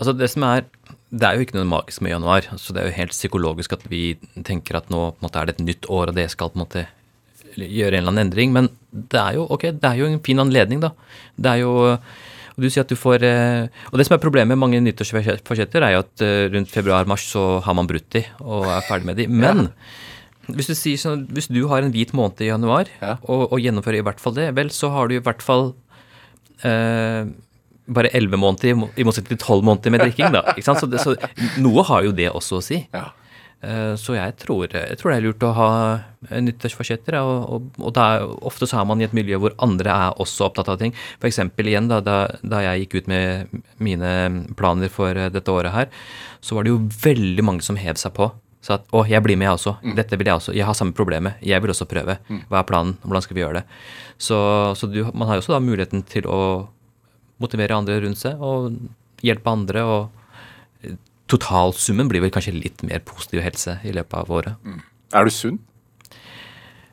[0.00, 0.64] Altså det som er
[1.12, 2.46] Det er jo ikke noe magisk med januar.
[2.56, 4.16] så Det er jo helt psykologisk at vi
[4.48, 6.86] tenker at nå måte, er det et nytt år, og det skal på en måte
[7.52, 8.52] gjøre en eller annen endring.
[8.52, 10.94] Men det er jo okay, det er jo en fin anledning, da.
[11.36, 11.98] Det er jo
[12.62, 15.96] du sier at du får eh, Og det som er problemet med mange nyttårsforsetter, er
[15.96, 19.26] jo at eh, rundt februar-mars så har man brutt de og er ferdig med de.
[19.28, 19.68] Men
[20.50, 23.16] hvis du sier sånn, hvis du har en hvit måned i januar, Ja.
[23.22, 25.68] og, og gjennomfører i hvert fall det, vel, så har du i hvert fall
[26.66, 27.26] eh,
[27.92, 30.32] bare elleve måneder i mo- i motsetning til tolv måneder med drikking.
[30.34, 30.80] da, ikke sant?
[30.82, 31.14] Så, det, så
[31.62, 32.82] noe har jo det også å si.
[32.94, 33.08] Ja.
[33.62, 35.68] Eh, Så jeg tror, jeg tror det er lurt å ha
[36.30, 37.14] eh, nyttårsforsetter.
[37.22, 40.48] Og, og, og er, ofte så er man i et miljø hvor andre er også
[40.48, 40.94] opptatt av ting.
[41.22, 44.10] Eksempel igjen da, da, da jeg gikk ut med mine
[44.58, 45.92] planer for eh, dette året her,
[46.42, 48.32] så var det jo veldig mange som hev seg på.
[48.62, 49.72] Så at å, jeg blir med jeg også.
[49.98, 50.52] Dette vil jeg også.
[50.54, 51.38] Jeg har samme problemet.
[51.42, 52.14] Jeg vil også prøve.
[52.50, 52.92] Hva er planen?
[53.02, 53.64] Hvordan skal vi gjøre det?
[54.22, 54.36] Så,
[54.78, 56.38] så du, man har jo også da muligheten til å
[57.42, 58.76] motivere andre rundt seg og
[59.26, 59.82] hjelpe andre.
[59.82, 60.94] og
[61.32, 64.72] Totalsummen blir vel kanskje litt mer positiv helse i løpet av året.
[65.16, 65.60] Er du sunn?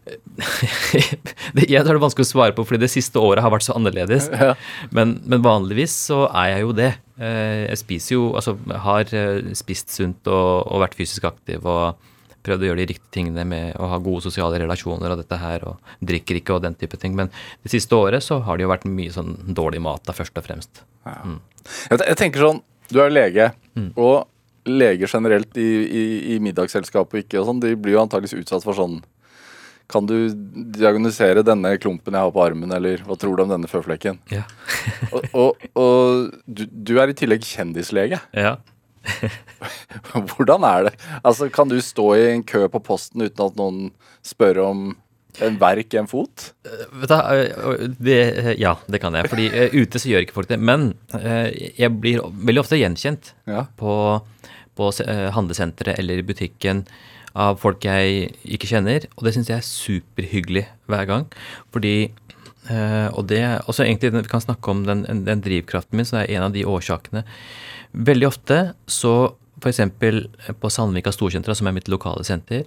[1.70, 4.30] jeg tar det vanskelig å svare på, fordi det siste året har vært så annerledes.
[4.40, 4.54] Ja.
[4.96, 6.94] Men, men vanligvis så er jeg jo det.
[7.20, 8.54] Eh, Jeg spiser jo Altså
[8.86, 12.00] har eh, spist sunt og, og vært fysisk aktiv og
[12.46, 15.66] prøvd å gjøre de riktige tingene med å ha gode sosiale relasjoner og dette her,
[15.68, 17.12] og drikker ikke og den type ting.
[17.20, 17.28] Men
[17.66, 20.48] det siste året så har det jo vært mye sånn dårlig mat da, først og
[20.48, 20.82] fremst.
[21.04, 23.50] Jeg, jeg tenker sånn, du er lege,
[23.96, 24.28] og
[24.70, 26.04] leger generelt i, i,
[26.36, 29.00] i middagsselskap og ikke og sånn, de blir jo antakeligvis utsatt for sånn
[29.90, 30.30] Kan du
[30.76, 34.20] diagnosere denne klumpen jeg har på armen, eller hva tror du om denne føflekken?
[34.30, 34.44] Ja.
[35.16, 38.20] Og, og, og du, du er i tillegg kjendislege.
[38.38, 38.58] ja.
[40.14, 40.92] Hvordan er det?
[41.24, 43.92] Altså, Kan du stå i en kø på posten uten at noen
[44.26, 44.82] spør om
[45.46, 46.50] en verk en fot?
[47.00, 48.18] Vet du, øh, det,
[48.60, 49.30] ja, det kan jeg.
[49.32, 49.48] Fordi
[49.80, 50.60] ute så gjør ikke folk det.
[50.60, 53.66] Men jeg blir veldig ofte gjenkjent Ja.
[53.80, 53.94] på,
[54.78, 54.90] på
[55.36, 56.86] handlesenteret eller i butikken
[57.36, 59.06] av folk jeg ikke kjenner.
[59.18, 61.28] Og det syns jeg er superhyggelig hver gang.
[61.72, 62.12] Fordi
[63.18, 66.44] Og det også egentlig Vi kan snakke om den, den drivkraften min, som er en
[66.44, 67.24] av de årsakene.
[67.94, 69.80] Veldig ofte så f.eks.
[70.62, 72.64] på Sandvika Storsenter, som er mitt lokale senter,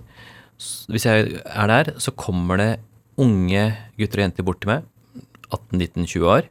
[0.93, 2.71] hvis jeg er der, så kommer det
[3.21, 3.67] unge
[3.99, 4.87] gutter og jenter bort til meg,
[5.53, 6.49] 18-19-20 år,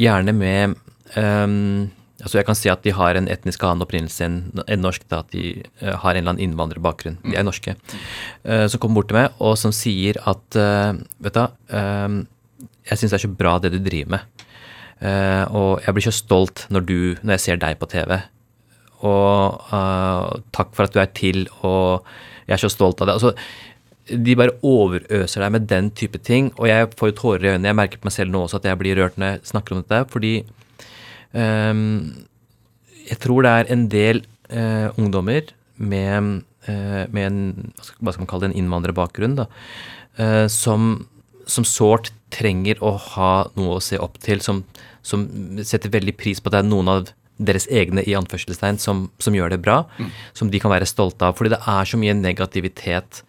[0.00, 0.76] gjerne med
[1.16, 5.06] um, Altså jeg kan si at de har en etnisk annen opprinnelse enn en norsk,
[5.08, 7.14] da, at de eh, har en eller annen innvandrerbakgrunn.
[7.24, 7.72] De er norske.
[8.44, 13.00] Uh, som kommer bort til meg, og som sier at uh, Vet du, uh, jeg
[13.00, 14.44] syns det er så bra det du driver med.
[15.00, 18.18] Eh, og jeg blir så stolt når, du, når jeg ser deg på TV.
[19.08, 22.04] Og eh, takk for at du er til, og
[22.50, 23.14] jeg er så stolt av det.
[23.18, 23.34] Altså,
[24.10, 26.50] de bare overøser deg med den type ting.
[26.58, 27.70] Og jeg får jo tårer i øynene.
[27.70, 29.84] Jeg merker på meg selv nå også at jeg blir rørt når jeg snakker om
[29.84, 30.00] dette.
[30.10, 30.32] Fordi
[31.32, 31.84] um,
[33.06, 37.40] jeg tror det er en del uh, ungdommer med, uh, med en
[38.00, 39.46] hva skal, man kalle det, en innvandrerbakgrunn, da,
[40.18, 41.06] uh, som,
[41.46, 44.64] som sårt trenger å ha noe å se opp til, som,
[45.06, 45.26] som
[45.66, 49.36] setter veldig pris på at det er noen av deres egne i anførselstegn som, som
[49.36, 49.82] gjør det bra,
[50.36, 51.38] som de kan være stolte av.
[51.38, 53.22] Fordi det er så mye negativitet.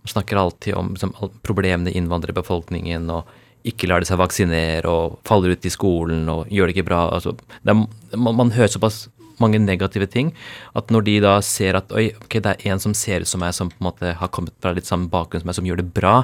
[0.00, 1.12] Man snakker alltid om liksom,
[1.46, 3.28] problemene i innvandrerbefolkningen og
[3.68, 7.04] ikke lar det seg vaksinere og faller ut i skolen og gjør det ikke bra.
[7.16, 7.80] Altså, det er,
[8.16, 9.06] man, man hører såpass
[9.42, 10.32] mange negative ting
[10.78, 13.42] at når de da ser at oi, ok, det er en som ser ut som
[13.42, 15.82] meg, som på en måte har kommet fra litt samme bakgrunn som meg, som gjør
[15.82, 16.16] det bra,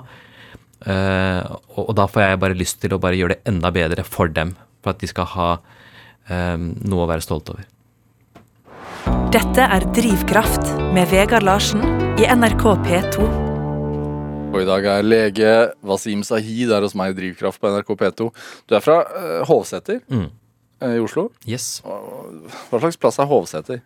[0.86, 1.42] eh,
[1.74, 4.32] og, og da får jeg bare lyst til å bare gjøre det enda bedre for
[4.32, 5.50] dem, for at de skal ha
[6.30, 7.64] noe å være stolt over.
[9.34, 11.82] Dette er Drivkraft med Vegard Larsen
[12.22, 13.26] i NRK P2.
[14.54, 18.28] Og i dag er lege Wasim Sahid her hos meg i Drivkraft på NRK P2.
[18.70, 20.28] Du er fra uh, Hovseter Mm.
[20.80, 21.24] eh, i Oslo.
[21.50, 21.80] Yes.
[21.82, 23.82] Hva slags plass er Hovseter?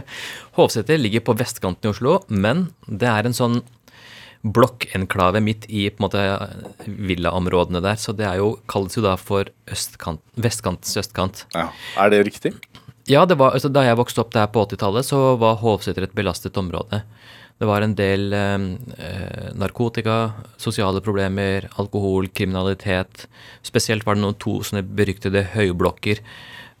[0.58, 3.62] Hovseter ligger på vestkanten i Oslo, men det er en sånn
[4.40, 6.22] blokkenklave midt i på en måte
[6.86, 7.98] villaområdene der.
[8.00, 11.44] Så det er jo, kalles jo da for østkant, vestkantens østkant.
[11.54, 11.68] Ja.
[12.00, 12.54] Er det riktig?
[13.10, 16.16] Ja, det var, altså, da jeg vokste opp der på 80-tallet, så var Hovseter et
[16.16, 17.02] belastet område.
[17.60, 18.62] Det var en del eh,
[19.60, 23.26] narkotika, sosiale problemer, alkohol, kriminalitet.
[23.66, 26.22] Spesielt var det noen to sånne beryktede høyblokker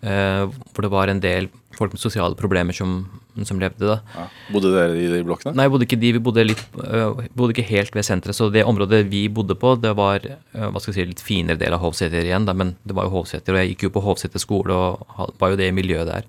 [0.00, 3.02] eh, hvor det var en del folk med sosiale problemer som,
[3.48, 3.86] som levde.
[3.86, 3.98] da.
[4.14, 4.26] Ja.
[4.54, 5.54] Bodde dere i de blokkene?
[5.58, 8.36] Nei, bodde ikke de, vi bodde, litt, uh, bodde ikke helt ved senteret.
[8.36, 11.60] Så det området vi bodde på, det var uh, hva skal jeg si, litt finere
[11.60, 13.56] del av Hovseter igjen, da, men det var jo Hovseter.
[13.56, 16.28] Og jeg gikk jo på Hovseter skole og var jo det miljøet der.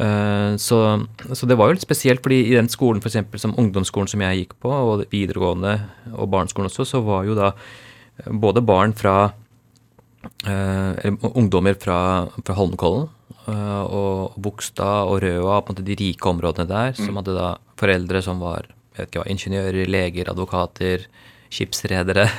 [0.00, 0.78] Eh, så,
[1.36, 3.18] så det var jo litt spesielt, fordi i den skolen, f.eks.
[3.42, 5.74] som ungdomsskolen som jeg gikk på, og videregående
[6.14, 7.52] og barneskolen også, så var jo da
[8.32, 9.34] både barn fra
[10.44, 11.96] eller ungdommer fra,
[12.44, 13.08] fra Holmenkollen
[13.50, 18.22] og Bogstad og Røa, på en måte de rike områdene der, som hadde da foreldre
[18.24, 18.68] som var
[19.00, 21.08] jeg vet ikke hva, ingeniører, leger, advokater,
[21.52, 22.28] skipsredere.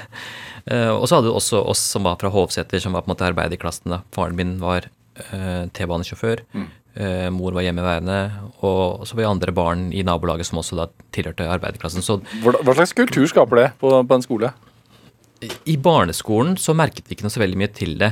[0.70, 3.16] Eh, og så hadde du også oss som var fra Hovseter, som var på en
[3.16, 3.90] måte arbeiderklassen.
[3.90, 3.98] da.
[4.14, 4.86] Faren min var
[5.18, 6.44] eh, T-banesjåfør.
[6.54, 8.20] Eh, mor var hjemmeværende.
[8.62, 10.86] Og så var vi andre barn i nabolaget som også da
[11.18, 12.06] tilhørte arbeiderklassen.
[12.06, 14.54] Så hva slags kultur skaper det på, på en skole?
[15.66, 18.12] i barneskolen så merket vi ikke noe så veldig mye til det.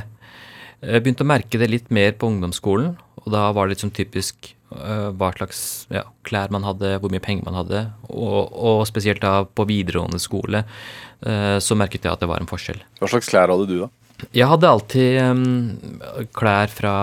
[0.80, 4.54] Jeg begynte å merke det litt mer på ungdomsskolen, og da var det sånn typisk
[4.72, 7.82] uh, hva slags ja, klær man hadde, hvor mye penger man hadde.
[8.08, 12.48] Og, og spesielt da på videregående skole uh, så merket jeg at det var en
[12.48, 12.80] forskjell.
[13.00, 13.90] Hva slags klær hadde du, da?
[14.36, 16.94] Jeg hadde alltid um, klær fra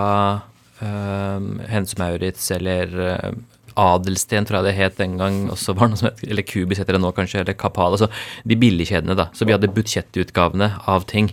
[0.82, 3.32] um, Hennes Maurits eller øh,
[3.78, 5.40] Adelsten, tror jeg det het den gang.
[5.54, 7.42] Også var det noe som het, eller Kubis heter det nå, kanskje.
[7.42, 7.94] Eller Kapal.
[7.94, 8.10] Altså
[8.46, 9.28] de billigkjedene, da.
[9.34, 11.32] Så vi hadde budsjettutgavene av ting.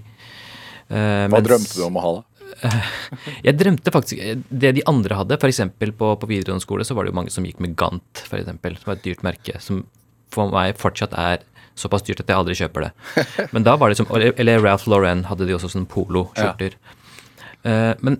[0.89, 2.34] Uh, Hva mens- drømte du om å ha, da?
[3.45, 5.37] Jeg drømte faktisk det de andre hadde.
[5.39, 5.61] F.eks.
[5.97, 8.91] På, på videregående skole så var det jo mange som gikk med Gant, eksempel, som
[8.91, 9.57] var et dyrt merke.
[9.63, 9.85] Som
[10.33, 11.43] for meg fortsatt er
[11.75, 12.91] såpass dyrt at jeg aldri kjøper det.
[13.55, 16.77] Men da var det som, Eller Ralph Lauren hadde de også sånne poloskjorter.
[17.65, 17.95] Ja.
[17.97, 18.19] men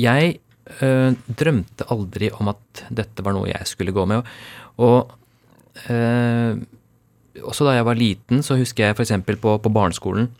[0.00, 0.38] jeg
[0.80, 4.24] eh, drømte aldri om at dette var noe jeg skulle gå med.
[4.80, 5.12] Og
[5.92, 6.56] eh,
[7.44, 9.12] også da jeg var liten, så husker jeg f.eks.
[9.42, 10.30] På, på barneskolen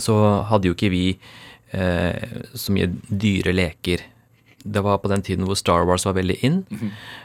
[0.00, 0.16] så
[0.48, 1.04] hadde jo ikke vi
[1.72, 4.02] eh, så mye dyre leker.
[4.60, 6.58] Det var på den tiden hvor Star Wars var veldig in.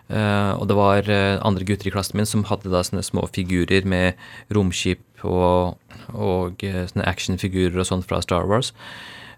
[0.07, 3.25] eh, og det var eh, andre gutter i klassen min som hadde da sånne små
[3.35, 4.13] figurer med
[4.55, 5.75] romskip og,
[6.13, 8.71] og eh, sånne actionfigurer og sånt fra Star Wars.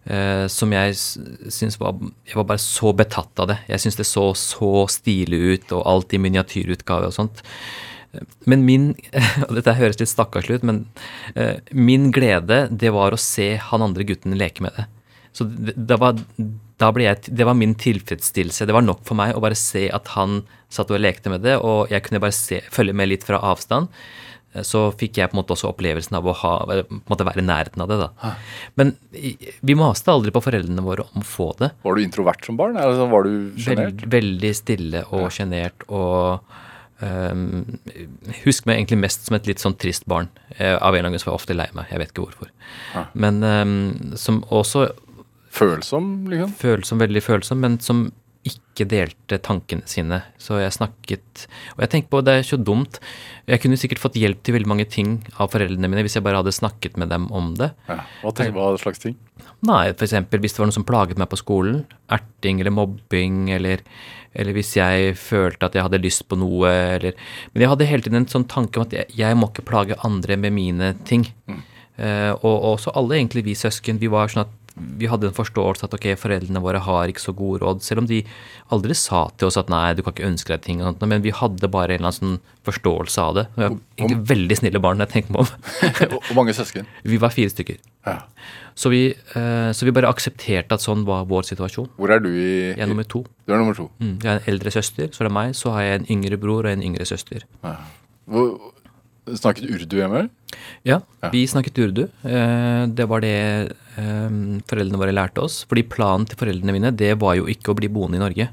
[0.06, 3.58] eh, som jeg syns var Jeg var bare så betatt av det.
[3.68, 7.42] Jeg syns det så så stilig ut, og alt i miniatyrutgave og sånt.
[8.46, 8.86] Men min
[9.50, 10.86] Og dette høres litt stakkarslig ut, men
[11.36, 14.86] eh, min glede, det var å se han andre gutten leke med det.
[15.38, 16.18] Så det, det, var,
[16.82, 18.66] da jeg, det var min tilfredsstillelse.
[18.66, 20.42] Det var nok for meg å bare se at han
[20.74, 23.92] satt og lekte med det, og jeg kunne bare se, følge med litt fra avstand.
[24.66, 26.52] Så fikk jeg på en måte også opplevelsen av å ha,
[26.90, 27.98] på være i nærheten av det.
[28.02, 28.32] da.
[28.80, 28.96] Men
[29.62, 31.76] vi maste aldri på foreldrene våre om å få det.
[31.84, 32.80] Var du introvert som barn?
[32.82, 34.02] Eller var du sjenert?
[34.02, 36.64] Veld, veldig stille og sjenert og
[36.98, 37.78] Um,
[38.42, 40.32] Husk meg egentlig mest som et litt sånn trist barn.
[40.58, 41.92] Eh, av en eller annen grunn var jeg ofte lei meg.
[41.92, 42.50] Jeg vet ikke hvorfor.
[43.14, 44.88] Men um, som også
[45.58, 46.56] Følsom, liksom?
[46.62, 48.08] følsom, veldig følsom, men som
[48.48, 50.22] ikke delte tankene sine.
[50.42, 53.00] Så jeg snakket Og jeg tenker på, det er så dumt.
[53.50, 56.42] Jeg kunne sikkert fått hjelp til veldig mange ting av foreldrene mine hvis jeg bare
[56.42, 57.72] hadde snakket med dem om det.
[57.90, 58.02] Ja.
[58.24, 59.18] Hva, tenk, hva slags ting?
[59.68, 61.82] Nei, eksempel hvis det var noe som plaget meg på skolen,
[62.14, 63.82] erting eller mobbing, eller,
[64.38, 67.18] eller hvis jeg følte at jeg hadde lyst på noe, eller
[67.54, 69.98] Men jeg hadde hele tiden en sånn tanke om at jeg, jeg må ikke plage
[70.08, 71.28] andre med mine ting.
[71.48, 71.66] Mm.
[72.38, 74.57] og og også alle, egentlig, vi søsken, vi var sånn at
[74.98, 78.08] vi hadde en forståelse at ok, foreldrene våre har ikke så gode råd, selv om
[78.10, 78.22] de
[78.74, 81.24] aldri sa til oss at nei, du kan ikke ønske deg ting, og sånt, men
[81.26, 83.46] vi hadde bare en eller annen sånn forståelse av det.
[83.56, 85.52] Vi var egentlig veldig snille barn, jeg tenker meg om.
[86.30, 86.88] Hvor mange søsken?
[87.08, 87.82] Vi var fire stykker.
[88.08, 88.18] Ja.
[88.78, 91.90] Så vi, eh, så vi bare aksepterte at sånn var vår situasjon.
[91.98, 93.24] Hvor er du i Jeg er nummer to.
[93.48, 93.88] Du er nummer to.
[93.98, 94.18] Mm.
[94.22, 95.56] Jeg har en eldre søster, så er det meg.
[95.58, 97.48] Så har jeg en yngre bror og en yngre søster.
[98.28, 98.54] Hvor,
[99.34, 100.28] snakket urdu hjemme?
[100.88, 102.04] Ja, Ja, vi snakket urdu.
[102.24, 105.64] Eh, Det var det foreldrene våre lærte oss.
[105.68, 108.50] Fordi planen til foreldrene mine, det var jo ikke å bli boende i Norge.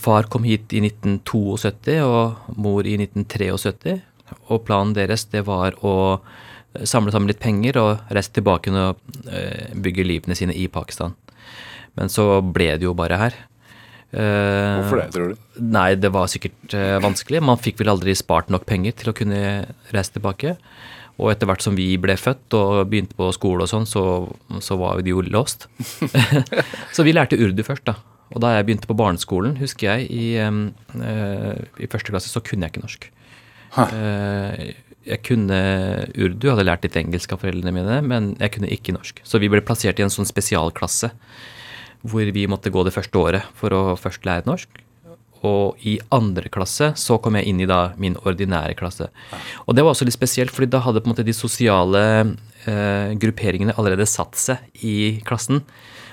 [0.00, 3.98] Far kom hit i 1972 og mor i 1973.
[4.48, 5.94] Og planen deres, det var å
[6.82, 11.14] samle sammen litt penger og reise tilbake og eh, bygge livene sine i Pakistan.
[11.94, 13.36] Men så ble det jo bare her.
[14.14, 15.44] Eh, Hvorfor det, tror du?
[15.62, 17.42] Nei, det var sikkert eh, vanskelig.
[17.46, 19.42] Man fikk vel aldri spart nok penger til å kunne
[19.94, 20.56] reise tilbake.
[21.22, 24.02] Og etter hvert som vi ble født og begynte på skole og sånn, så,
[24.64, 25.68] så var vi jo låst.
[26.94, 27.98] så vi lærte urdu først, da.
[28.34, 32.66] Og da jeg begynte på barneskolen, husker jeg, i, eh, i første klasse, så kunne
[32.66, 33.06] jeg ikke norsk.
[33.84, 34.72] Eh,
[35.04, 35.58] jeg kunne
[36.16, 39.20] urdu, hadde lært litt engelsk av foreldrene mine, men jeg kunne ikke norsk.
[39.26, 41.12] Så vi ble plassert i en sånn spesialklasse
[42.04, 44.82] hvor vi måtte gå det første året for å først lære norsk.
[45.44, 49.10] Og i andre klasse så kom jeg inn i da min ordinære klasse.
[49.66, 53.12] Og det var også litt spesielt, fordi da hadde på en måte de sosiale eh,
[53.20, 55.62] grupperingene allerede satt seg i klassen.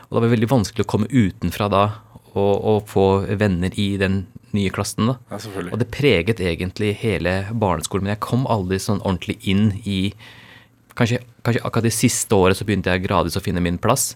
[0.10, 1.86] Og det var veldig vanskelig å komme utenfra da
[2.34, 3.08] og, og få
[3.40, 5.08] venner i den nye klassen.
[5.08, 5.18] da.
[5.32, 5.40] Ja.
[5.72, 10.04] Og det preget egentlig hele barneskolen, men jeg kom aldri sånn ordentlig inn i
[10.92, 14.10] Kanskje, kanskje akkurat det siste året så begynte jeg gradvis å finne min plass.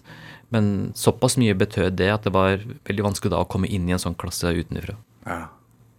[0.54, 3.94] Men såpass mye betød det at det var veldig vanskelig da å komme inn i
[3.96, 4.94] en sånn klasse utenfra.
[5.26, 5.46] Ja.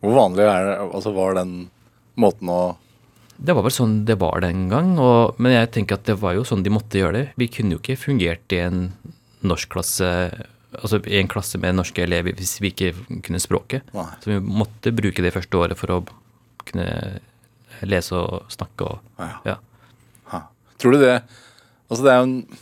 [0.04, 1.56] Hvor vanlig er det, altså var den
[2.16, 2.60] måten å
[3.38, 6.38] Det var vel sånn det var den gang, og, men jeg tenker at det var
[6.38, 7.26] jo sånn de måtte gjøre det.
[7.38, 8.80] Vi kunne jo ikke fungert i en
[9.46, 10.08] norskklasse,
[10.80, 12.94] altså i en klasse med norske elever hvis vi ikke
[13.26, 13.90] kunne språket.
[13.94, 14.10] Nei.
[14.24, 16.00] Så vi måtte bruke det første året for å
[16.68, 16.88] kunne
[17.86, 19.58] lese og snakke og Ja.
[20.32, 20.42] ja.
[20.78, 21.16] Tror du det
[21.90, 22.58] Altså det er jo en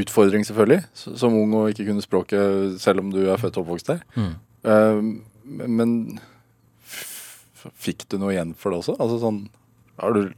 [0.00, 3.90] utfordring, selvfølgelig, som ung og ikke kunne språket selv om du er født og oppvokst
[3.92, 4.02] der.
[4.16, 4.32] Mm.
[4.64, 5.00] Eh,
[5.68, 5.94] men
[7.82, 8.96] fikk du noe igjen for det også?
[8.98, 9.40] Altså sånn
[10.00, 10.32] Har du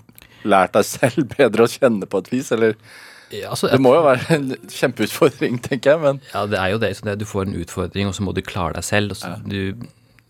[0.44, 2.76] lært deg selv bedre å kjenne på et vis, eller?
[3.32, 6.80] Ja, altså, Det må jo være en kjempeutfordring, tenker jeg, men Ja, det er jo
[6.82, 6.92] det.
[6.98, 9.16] Så det, du får en utfordring, og så må du klare deg selv.
[9.18, 9.74] Så, du,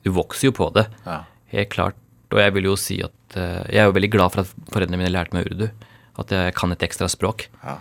[0.07, 0.89] du vokser jo på det.
[1.07, 1.23] ja.
[1.55, 1.99] Helt klart.
[2.35, 4.99] Og jeg vil jo si at eh, jeg er jo veldig glad for at foreldrene
[4.99, 5.69] mine lærte meg urdu.
[6.19, 7.45] At jeg kan et ekstra språk.
[7.63, 7.77] Ja.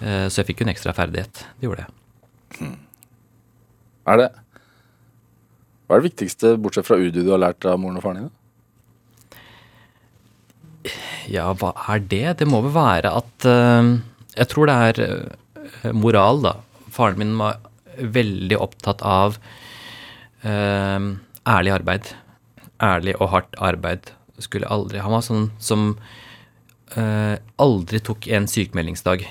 [0.00, 1.42] Eh, så jeg fikk jo en ekstra ferdighet.
[1.60, 2.70] Det gjorde jeg.
[4.10, 4.28] Er det
[5.86, 8.30] Hva er det viktigste, bortsett fra udu, du har lært av moren og faren din?
[11.30, 12.24] Ja, hva er det?
[12.40, 13.90] Det må vel være at eh,
[14.38, 16.54] Jeg tror det er eh, moral, da.
[16.94, 17.60] Faren min var
[18.00, 19.36] veldig opptatt av
[20.40, 22.06] ærlig arbeid.
[22.80, 24.08] Ærlig og hardt arbeid.
[24.40, 25.90] Skulle aldri Han var sånn som
[27.60, 29.26] aldri tok en sykemeldingsdag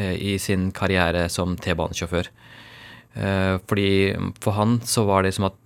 [0.00, 2.30] i sin karriere som T-banesjåfør.
[3.14, 3.90] Eh, fordi
[4.42, 5.58] for han så var det som at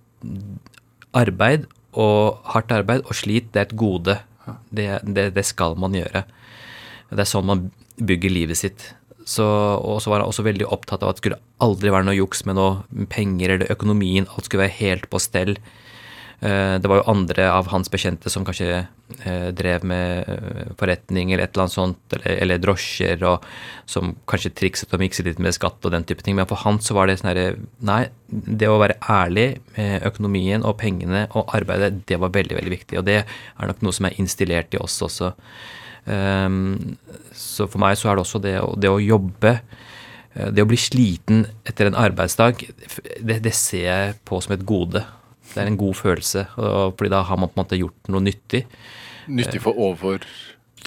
[1.17, 1.65] arbeid
[1.97, 4.19] og hardt arbeid og slit, det er et gode.
[4.69, 6.23] Det, det, det skal man gjøre.
[7.09, 8.91] Det er sånn man bygger livet sitt.
[9.29, 12.17] Så, og så var han også veldig opptatt av at det skulle aldri være noe
[12.17, 14.29] juks med noe penger eller økonomien.
[14.29, 15.57] Alt skulle være helt på stell.
[16.41, 18.85] Eh, Det var jo andre av hans bekjente som kanskje
[19.27, 23.43] eh, drev med eh, forretning eller et eller annet sånt, eller, eller drosjer, og
[23.89, 26.37] som kanskje trikset og mikset litt med skatt og den type ting.
[26.39, 27.49] Men for han så var det sånn herre
[27.83, 32.75] Nei, det å være ærlig med økonomien og pengene og arbeidet, det var veldig, veldig
[32.77, 33.01] viktig.
[33.01, 35.33] Og det er nok noe som er instillert i oss også.
[36.07, 36.95] Ehm,
[37.35, 39.57] så for meg så er det også det, det å jobbe
[40.39, 42.61] det å bli sliten etter en arbeidsdag,
[43.25, 45.01] det, det ser jeg på som et gode.
[45.53, 48.21] Det er en god følelse, og, fordi da har man på en måte gjort noe
[48.25, 48.65] nyttig
[49.29, 50.23] Nyttig for overfor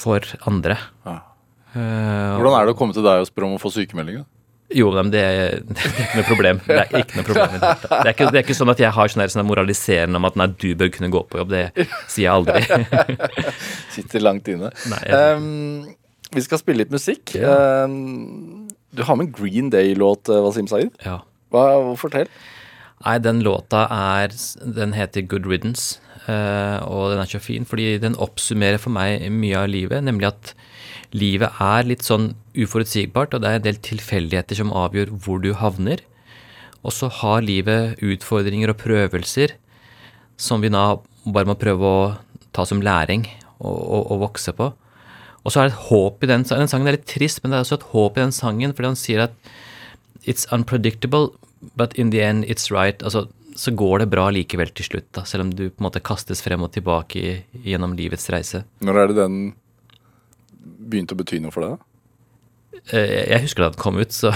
[0.01, 0.79] for andre.
[1.07, 1.18] ja.
[1.72, 4.22] Eh, Hvordan er det å komme til deg og spørre om å få sykemelding?
[4.72, 5.22] Jo, men det,
[5.68, 6.61] det er ikke noe problem.
[6.66, 7.55] Det er ikke noe problem.
[7.55, 7.90] i Det, hele tatt.
[7.92, 10.68] det, er ikke, er sånn at jeg har sånn sånn moraliserende om at nei, du
[10.81, 11.53] bør kunne gå på jobb.
[11.53, 12.62] Det sier jeg aldri.
[13.96, 14.72] Sitter langt inne.
[14.92, 15.94] Nei, jeg- um,
[16.33, 17.35] vi skal spille litt musikk.
[17.37, 17.85] Ja.
[17.85, 20.92] Um, du har med en Green Day-låt, eh, Wasim Saeed.
[21.05, 21.18] Ja.
[21.53, 21.66] Hva,
[22.01, 22.29] fortell.
[23.03, 24.31] Nei, den låta er
[24.62, 25.99] Den heter Good Riddance,
[26.31, 30.31] eh, og den er så fin fordi den oppsummerer for meg mye av livet, nemlig
[30.31, 30.53] at
[31.12, 35.51] livet er litt sånn uforutsigbart, og det er en del tilfeldigheter som avgjør hvor du
[35.59, 36.01] havner.
[36.83, 39.57] Og så har livet utfordringer og prøvelser
[40.41, 42.07] som vi da bare må prøve å
[42.55, 43.27] ta som læring
[43.59, 44.73] og, og, og vokse på.
[45.43, 46.88] Og så er det et håp i den, den sangen.
[46.88, 49.27] er litt trist, men det er også et håp i den sangen, fordi han sier
[49.27, 49.53] at
[50.23, 51.33] It's unpredictable,
[51.77, 53.03] but in the end it's right.
[53.03, 56.01] Altså, så går det bra likevel til slutt, da, selv om du på en måte
[56.05, 57.33] kastes frem og tilbake i,
[57.68, 58.62] gjennom livets reise.
[58.81, 59.40] Når er det den
[60.62, 61.75] begynte å bety noe for deg?
[61.77, 61.88] da?
[62.96, 64.33] Eh, Jeg husker da den kom ut, så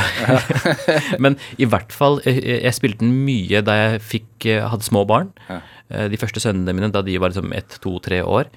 [1.23, 5.33] Men i hvert fall, jeg, spilte den mye da jeg fikk, eh, hadde små barn.
[5.49, 8.51] Eh, De første sønnene mine, da de var liksom ett, to, tre år.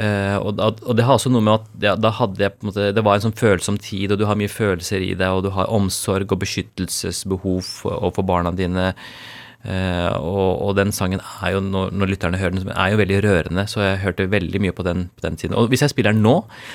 [0.00, 2.68] Eh, og, og det har også noe med at ja, da hadde jeg på en
[2.70, 5.44] måte Det var en sånn følsom tid, og du har mye følelser i deg, og
[5.44, 8.94] du har omsorg og beskyttelsesbehov for- overfor barna dine.
[9.62, 13.18] Uh, og, og den sangen er jo, når, når lytterne hører den, er jo veldig
[13.22, 15.54] rørende, så jeg hørte veldig mye på den på den tiden.
[15.54, 16.32] Og hvis jeg spiller den nå,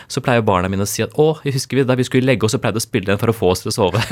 [0.07, 2.47] så pleier barna mine å si at å, jeg husker vi da vi skulle legge
[2.47, 3.99] oss, så pleide å spille den for å få oss til å sove.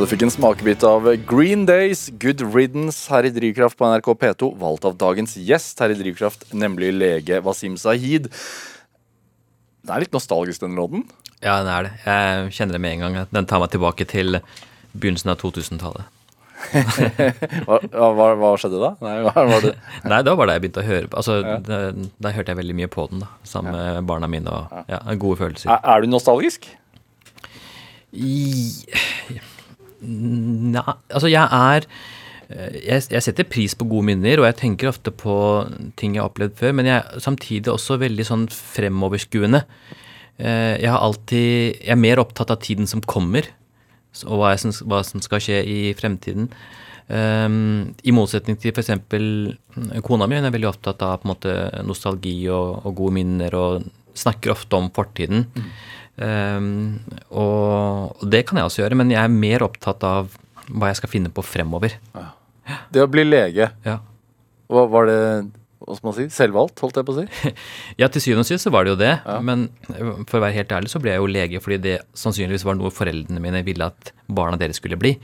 [0.00, 4.06] Ja, Du fikk en smakebit av Green Days, Good Riddance her i Drivkraft på NRK
[4.16, 4.46] P2.
[4.56, 8.30] Valgt av dagens gjest her i Drivkraft, nemlig lege Wasim Sahid.
[9.84, 11.04] Det er litt nostalgisk, den låten.
[11.44, 11.92] Ja, den er det.
[12.06, 13.28] Jeg kjenner det med en gang.
[13.28, 14.40] Den tar meg tilbake til
[14.96, 16.08] begynnelsen av 2000-tallet.
[17.68, 18.94] Hva, hva, hva skjedde da?
[19.04, 19.76] Nei, hva var det?
[20.14, 21.20] Nei, det var da jeg begynte å høre på.
[21.20, 21.92] Altså, ja.
[22.16, 23.32] Da hørte jeg veldig mye på den, da.
[23.44, 25.76] Sammen med barna mine og ja, gode følelser.
[25.76, 26.72] Er, er du nostalgisk?
[28.16, 28.28] I,
[30.00, 30.82] Nei,
[31.12, 31.86] altså jeg er
[32.48, 35.34] eh, jeg, jeg setter pris på gode minner, og jeg tenker ofte på
[36.00, 39.64] ting jeg har opplevd før, men jeg er samtidig også veldig sånn fremoverskuende.
[40.40, 43.44] Eh, Jeg alltid Jeg er mer opptatt av tiden som kommer,
[44.26, 46.48] og hva, jeg, hva som skal skje i fremtiden.
[47.10, 48.92] Um, I motsetning til f.eks.
[50.06, 53.54] kona mi, hun er veldig opptatt av på en måte nostalgi og, og gode minner,
[53.58, 53.88] og
[54.18, 55.48] snakker ofte om fortiden.
[55.58, 55.70] Um,
[56.18, 60.34] og, og det kan jeg også gjøre, men jeg er mer opptatt av
[60.70, 61.96] hva jeg skal finne på fremover.
[62.92, 63.98] Det å bli lege, Ja.
[64.70, 65.20] hva var det
[65.80, 67.50] hva skal man si, selvvalgt, holdt jeg på å si?
[68.00, 69.14] Ja, til syvende og sist så var det jo det.
[69.42, 69.64] Men
[70.28, 72.92] for å være helt ærlig så ble jeg jo lege fordi det sannsynligvis var noe
[72.94, 75.14] foreldrene mine ville at barna deres skulle bli.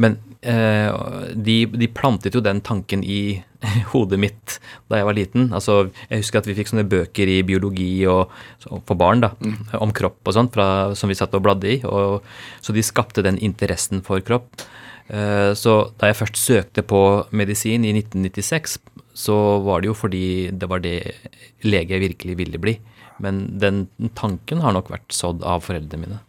[0.00, 0.88] Men eh,
[1.36, 3.42] de, de plantet jo den tanken i
[3.92, 4.56] hodet mitt
[4.88, 5.48] da jeg var liten.
[5.56, 8.32] Altså, jeg husker at vi fikk sånne bøker i biologi og,
[8.88, 9.34] for barn da,
[9.78, 11.80] om kropp og sånt, fra, som vi satt og bladde i.
[11.84, 12.24] Og,
[12.64, 14.64] så de skapte den interessen for kropp.
[15.10, 17.02] Eh, Så da jeg først søkte på
[17.36, 18.78] medisin i 1996,
[19.20, 19.36] så
[19.66, 20.24] var det jo fordi
[20.56, 20.96] det var det
[21.66, 22.78] lege jeg virkelig ville bli.
[23.20, 23.84] Men den
[24.18, 26.20] tanken har nok vært sådd av foreldrene mine.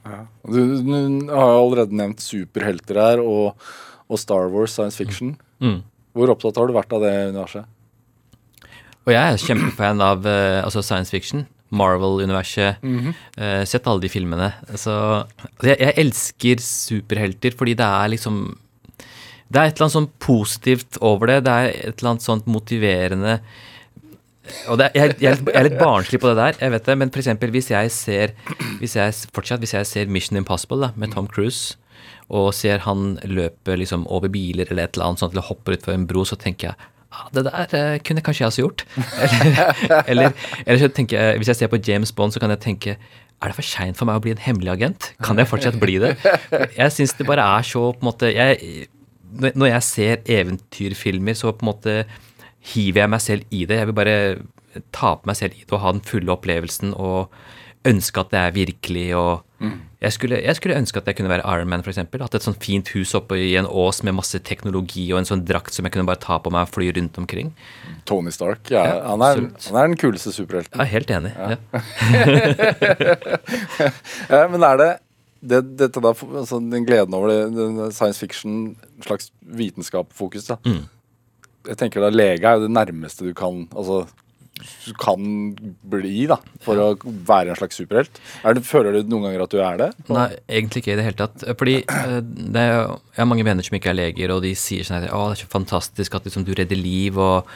[0.44, 3.56] Du, du har allerede nevnt superhelter her, og,
[4.12, 5.38] og Star Wars, science fiction.
[5.64, 5.80] Mm.
[6.18, 7.70] Hvor opptatt har du vært av det universet?
[9.02, 11.46] Og jeg er kjempefan av eh, altså science fiction.
[11.72, 12.84] Marvel-universet.
[13.40, 14.52] eh, sett alle de filmene.
[14.76, 18.44] Så altså jeg, jeg elsker superhelter fordi det er liksom
[19.52, 21.42] Det er et eller annet sånn positivt over det.
[21.48, 23.40] Det er et eller annet sånt motiverende
[24.72, 27.12] og det jeg, jeg, jeg er litt barnslig på det der, jeg vet det, men
[27.14, 27.70] eksempel hvis
[28.80, 29.14] hvis jeg,
[29.62, 31.78] hvis jeg ser Mission Impossible da, med Tom Cruise,
[32.32, 35.94] og ser han løpe liksom over biler eller et eller annet sånt, eller hopper utfor
[35.94, 38.86] en bro, så tenker jeg ah, det der eh, kunne kanskje jeg også gjort.
[39.22, 40.32] Eller, eller,
[40.66, 42.96] eller så tenker jeg, hvis jeg ser på James Bond, så kan jeg tenke
[43.42, 45.12] er det for seint for meg å bli en hemmelig agent?
[45.26, 46.14] Kan jeg fortsatt bli det?
[46.78, 48.86] Jeg syns det bare er så på en måte jeg,
[49.34, 51.96] når jeg ser eventyrfilmer, så på en måte
[52.62, 53.78] hiver jeg meg selv i det.
[53.82, 54.18] Jeg vil bare
[54.96, 57.30] ta på meg selv i det og ha den fulle opplevelsen og
[57.88, 59.08] ønske at det er virkelig.
[59.18, 59.42] og
[60.02, 61.98] jeg, skulle, jeg skulle ønske at jeg kunne være Iron Man, f.eks.
[61.98, 65.44] Hatt et sånt fint hus oppe i en ås med masse teknologi og en sånn
[65.46, 67.52] drakt som jeg kunne bare ta på meg og fly rundt omkring.
[68.10, 68.70] Tony Stark.
[68.74, 69.36] Ja, Ja, han, er,
[69.68, 70.82] han er den kuleste superhelten.
[70.82, 71.32] Er helt enig.
[71.38, 71.58] Ja.
[74.32, 74.90] Ja, men er det,
[75.42, 80.58] det dette da, altså den gleden over det, den science fiction, slags vitenskapsfokus, da.
[80.66, 80.84] Mm.
[81.68, 84.04] Jeg tenker da lege er jo det nærmeste du kan altså,
[84.86, 85.22] du kan
[85.90, 88.20] bli da, for å være en slags superhelt.
[88.46, 89.90] Er det, føler du noen ganger at du er det?
[90.12, 90.28] Nei,
[90.60, 91.46] egentlig ikke i det hele tatt.
[91.58, 92.76] Fordi eh, det er,
[93.14, 95.40] jeg har mange venner som ikke er leger, og de sier sånn at å, det
[95.40, 97.50] er så fantastisk at liksom, du redder liv, og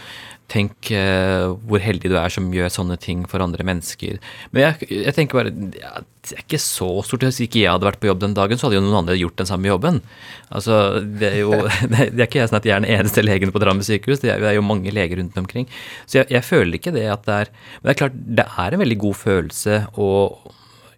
[0.52, 4.20] tenk uh, hvor heldig du er som gjør sånne ting for andre mennesker.
[4.54, 7.26] Men jeg, jeg tenker bare ja, det er ikke så stort.
[7.28, 9.38] Hvis ikke jeg hadde vært på jobb den dagen, så hadde jo noen andre gjort
[9.42, 10.02] den samme jobben.
[10.50, 13.54] Altså, det er jo det er, ikke jeg sånn at jeg er den eneste legen
[13.56, 15.70] på Drammen sykehus, det er, det er jo mange leger rundt omkring.
[16.06, 18.76] Så jeg, jeg føler ikke det at det er Men det er klart, det er
[18.76, 20.12] en veldig god følelse å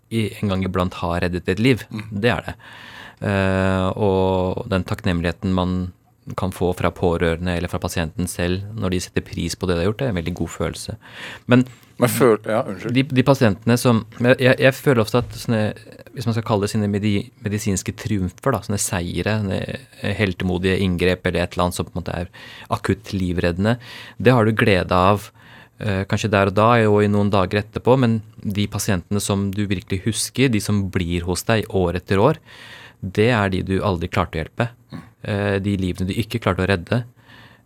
[0.07, 1.83] i, en gang iblant ha reddet et liv.
[2.11, 2.55] Det er det.
[3.17, 5.79] Uh, og den takknemligheten man
[6.35, 9.85] kan få fra pårørende eller fra pasienten selv når de setter pris på det de
[9.85, 10.97] har gjort, det er en veldig god følelse.
[11.47, 11.67] Men
[11.97, 12.35] Men føl...
[12.45, 12.61] Ja,
[12.93, 15.61] de, de pasientene som jeg, jeg føler ofte at sånne,
[16.13, 21.25] hvis man skal kalle det sine medi, medisinske triumfer, da, sånne seire, sånne heltemodige inngrep
[21.25, 22.29] eller et eller annet som på en måte er
[22.69, 23.79] akutt livreddende,
[24.21, 25.31] det har du glede av
[25.79, 29.63] eh, kanskje der og da og i noen dager etterpå, men de pasientene som du
[29.65, 32.37] virkelig husker, de som blir hos deg år etter år,
[33.01, 34.69] det er de du aldri klarte å hjelpe.
[34.93, 37.01] Eh, de livene du ikke klarte å redde.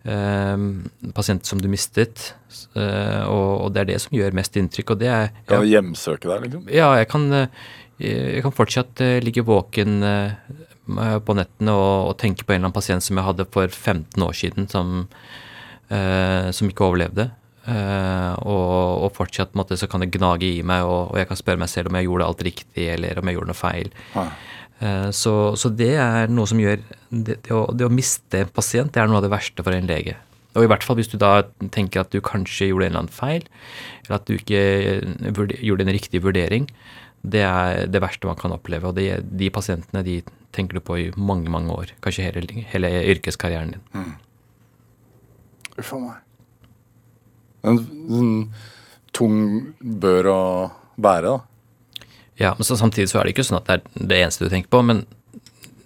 [0.03, 0.57] Eh,
[1.13, 2.33] pasienter som du mistet.
[2.75, 4.95] eh, og, det er det som gjør mest inntrykk.
[4.95, 6.65] Og det er Kan du hjemsøke deg, liksom?
[6.73, 7.47] ja, jeg kan, eh,
[8.01, 10.31] jeg kan fortsatt eh, ligge våken eh,
[11.21, 14.25] på nettene og, og tenke på en eller annen pasient som jeg hadde for 15
[14.25, 15.05] år siden, som,
[15.93, 17.29] eh, som ikke overlevde.
[17.69, 21.37] Eh, og, og fortsatt måtte, så kan det gnage i meg, og, og jeg kan
[21.37, 23.91] spørre meg selv om jeg gjorde alt riktig, eller om jeg gjorde noe feil.
[24.15, 24.25] Ja.
[24.81, 28.51] Eh, så, så det er noe som gjør det, det, å, det å miste en
[28.53, 30.17] pasient, det er noe av det verste for en lege.
[30.57, 33.15] Og i hvert fall hvis du da tenker at du kanskje gjorde en eller annen
[33.15, 33.45] feil,
[34.03, 34.63] eller at du ikke
[35.63, 36.67] gjorde en riktig vurdering.
[37.21, 38.89] Det er det verste man kan oppleve.
[38.89, 40.17] Og det, de pasientene de
[40.51, 41.93] tenker du på i mange, mange år.
[42.03, 44.11] Kanskje hele, hele yrkeskarrieren din.
[45.77, 46.19] Uff a meg.
[47.69, 47.77] En,
[48.17, 48.33] en
[49.15, 49.37] tung
[49.79, 50.41] bør å
[50.99, 51.50] bære, da.
[52.41, 54.53] Ja, men så samtidig så er det ikke sånn at det er det eneste du
[54.53, 55.03] tenker på, men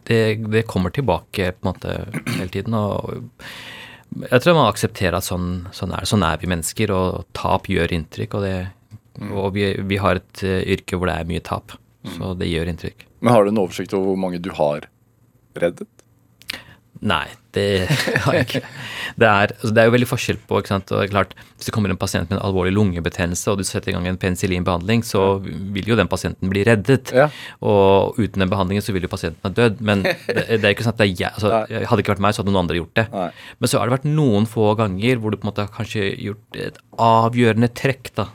[0.08, 0.20] det,
[0.53, 1.95] det kommer tilbake på en måte
[2.38, 2.78] hele tiden.
[2.78, 3.18] og
[4.30, 7.91] jeg tror man aksepterer at sånn, sånn, er, sånn er vi mennesker, og tap gjør
[7.97, 8.38] inntrykk.
[8.38, 11.76] Og, det, og vi, vi har et eh, yrke hvor det er mye tap,
[12.16, 13.08] så det gjør inntrykk.
[13.26, 14.88] Men har du en oversikt over hvor mange du har
[15.60, 15.89] reddet?
[17.03, 17.25] Nei,
[17.55, 17.87] det
[18.23, 18.61] har jeg ikke.
[19.19, 20.91] Det er, altså det er jo veldig forskjell på ikke sant?
[20.95, 23.95] Og klart, Hvis det kommer en pasient med en alvorlig lungebetennelse, og du setter i
[23.95, 27.11] gang en penicillinbehandling, så vil jo den pasienten bli reddet.
[27.15, 27.27] Ja.
[27.63, 29.83] Og uten den behandlingen så vil jo pasienten ha dødd.
[29.85, 32.43] Men det, det er ikke sånn at det jeg, altså, Hadde ikke vært meg, så
[32.43, 33.07] hadde noen andre gjort det.
[33.13, 33.29] Nei.
[33.59, 36.09] Men så har det vært noen få ganger hvor du på en måte har kanskje
[36.29, 38.29] gjort et avgjørende trekk da,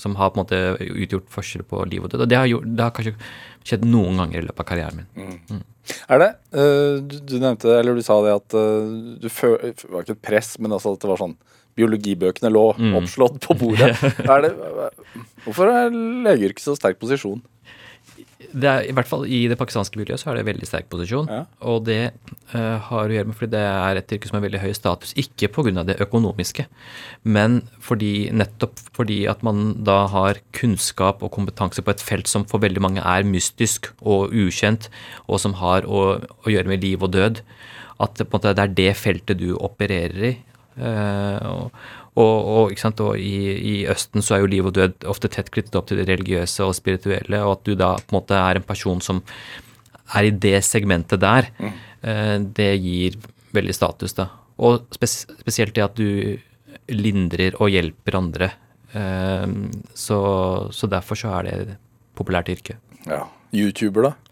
[0.00, 2.24] som har på en måte utgjort forskjell på liv og død.
[2.24, 3.16] Og det har, gjort, det har kanskje
[3.68, 5.64] skjedd noen ganger i løpet av karrieren min.
[6.10, 6.30] Er det?
[6.54, 8.90] Eh, du, du nevnte, eller du sa det at eh,
[9.22, 11.38] du fø det var ikke et press, men altså at det var sånn
[11.78, 12.64] Biologibøkene lå
[12.98, 13.92] oppslått på bordet.
[14.34, 14.50] er det,
[15.44, 15.94] hvorfor er
[16.26, 17.38] legeyrket så sterk posisjon?
[18.40, 20.88] Det er, I hvert fall i det pakistanske miljøet så er det en veldig sterk
[20.92, 21.28] posisjon.
[21.30, 21.42] Ja.
[21.70, 21.98] Og det
[22.54, 25.12] uh, har å gjøre med fordi det er et yrke som har veldig høy status.
[25.20, 25.84] Ikke pga.
[25.86, 26.66] det økonomiske,
[27.22, 32.46] men fordi, nettopp fordi at man da har kunnskap og kompetanse på et felt som
[32.48, 34.88] for veldig mange er mystisk og ukjent,
[35.28, 37.44] og som har å, å gjøre med liv og død.
[38.00, 40.36] At det, på en måte, det er det feltet du opererer i.
[40.80, 41.80] Uh, og,
[42.18, 45.76] og, og, og i, i Østen så er jo liv og død ofte tett knyttet
[45.78, 48.66] opp til det religiøse og spirituelle, og at du da på en måte er en
[48.66, 49.22] person som
[50.18, 51.50] er i det segmentet der,
[52.02, 53.18] eh, det gir
[53.54, 54.26] veldig status, da.
[54.58, 56.36] Og spes spesielt det at du
[56.90, 58.50] lindrer og hjelper andre.
[58.92, 59.46] Eh,
[59.94, 60.18] så,
[60.74, 61.76] så derfor så er det et
[62.18, 62.80] populært yrke.
[63.06, 63.24] Ja.
[63.54, 64.29] YouTuber, da?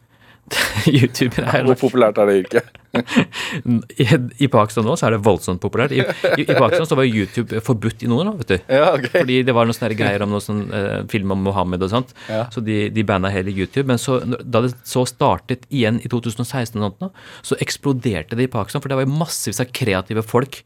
[0.99, 2.77] YouTuber er Hvor populært er det yrket?
[4.03, 4.07] I,
[4.45, 5.93] I Pakistan nå så er det voldsomt populært.
[5.95, 8.57] I, i, i Pakistan så var YouTube forbudt i noen år, vet du.
[8.79, 9.13] Ja, okay.
[9.21, 12.15] Fordi det var noen sånne greier om noen sånn eh, film om Mohammed og sånt.
[12.31, 12.47] Ja.
[12.55, 13.87] Så de, de banna hele YouTube.
[13.91, 17.13] Men så, da det så startet igjen i 2016, og sånt nå,
[17.47, 18.85] så eksploderte det i Pakistan.
[18.85, 20.63] For det var jo massevis av kreative folk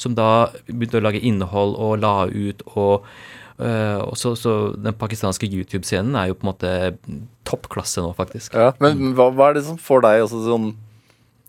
[0.00, 3.06] som da begynte å lage innhold og la ut og
[3.58, 4.34] eh, og så,
[4.76, 6.72] den pakistanske YouTube-scenen er jo på en måte
[7.48, 8.54] toppklasse nå, faktisk.
[8.54, 10.70] Ja, men hva, hva er det som får deg, altså sånn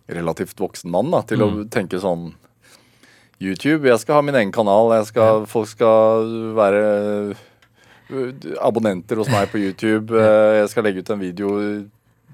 [0.07, 2.29] relativt voksen mann, da, til å tenke sånn
[3.43, 6.25] YouTube, jeg skal ha min egen kanal, skal, folk skal
[6.57, 6.81] være
[8.09, 8.31] øh,
[8.65, 11.51] abonnenter hos meg på YouTube, øh, jeg skal legge ut en video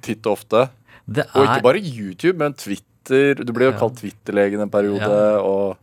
[0.06, 0.68] titt og ofte.
[1.04, 3.42] Det Og er, ikke bare YouTube, men Twitter.
[3.44, 3.80] Du ble jo Ja.
[3.82, 5.42] kalt Twitter-legen en periode, Ja.
[5.42, 5.78] og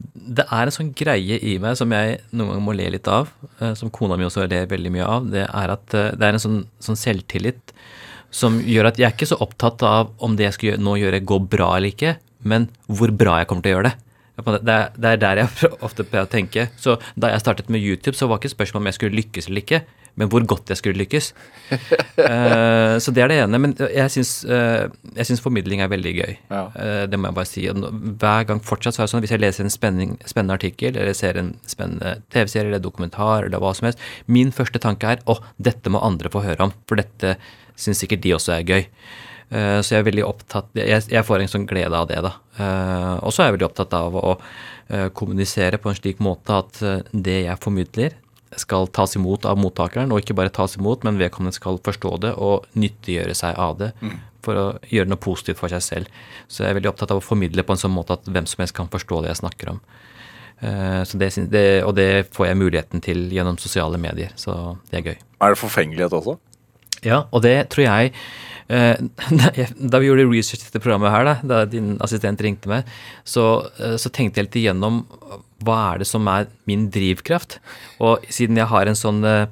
[0.00, 3.30] det er en sånn greie i meg som jeg noen ganger må le litt av,
[3.58, 5.30] eh, som kona mi også ler veldig mye av.
[5.32, 7.74] Det er at eh, det er en sånn, sånn selvtillit
[8.30, 10.96] som gjør at jeg er ikke så opptatt av om det jeg skal gjøre, nå
[11.00, 12.14] gjøre går bra eller ikke,
[12.46, 13.96] men hvor bra jeg kommer til å gjøre det.
[14.44, 16.68] Det er, det er der jeg ofte pleier å tenke.
[16.80, 19.64] Så da jeg startet med YouTube, så var ikke spørsmålet om jeg skulle lykkes eller
[19.64, 19.80] ikke,
[20.18, 21.32] men hvor godt jeg skulle lykkes.
[22.20, 23.58] Eh, så det er det ene.
[23.62, 24.82] Men jeg syns, eh,
[25.16, 26.34] jeg syns formidling er veldig gøy.
[26.50, 26.60] Ja.
[26.76, 27.62] Eh, det må jeg bare si.
[27.70, 31.40] Hver gang fortsatt så er det sånn hvis jeg leser en spennende artikkel, eller ser
[31.40, 35.90] en spennende TV-serie eller dokumentar, eller hva som helst, min første tanke er å, dette
[35.90, 37.38] må andre få høre om, for dette
[37.80, 38.84] syns sikkert de også er gøy.
[39.50, 42.34] Eh, Så jeg er veldig opptatt Jeg, jeg får en sånn glede av det, da.
[42.58, 44.36] Eh, Og så er jeg veldig opptatt av å
[44.88, 46.80] eh, kommunisere på en slik måte at
[47.12, 48.14] det jeg formidler,
[48.58, 52.32] skal tas imot av mottakeren, og ikke bare tas imot, men vedkommende skal forstå det
[52.34, 53.92] og nyttiggjøre seg av det
[54.42, 56.06] for å gjøre noe positivt for seg selv.
[56.48, 58.64] Så jeg er veldig opptatt av å formidle på en sånn måte at hvem som
[58.64, 59.80] helst kan forstå det jeg snakker om.
[61.06, 65.06] Så det, det, og det får jeg muligheten til gjennom sosiale medier, så det er
[65.12, 65.18] gøy.
[65.46, 66.34] Er det forfengelighet også?
[67.06, 68.12] Ja, og det tror jeg
[68.70, 68.96] eh,
[69.92, 72.88] da vi gjorde research til dette programmet her, da, da din assistent ringte meg,
[73.24, 75.04] så, eh, så tenkte jeg litt igjennom
[75.64, 77.58] hva er det som er min drivkraft.
[78.00, 79.44] Og siden jeg har en sånn eh,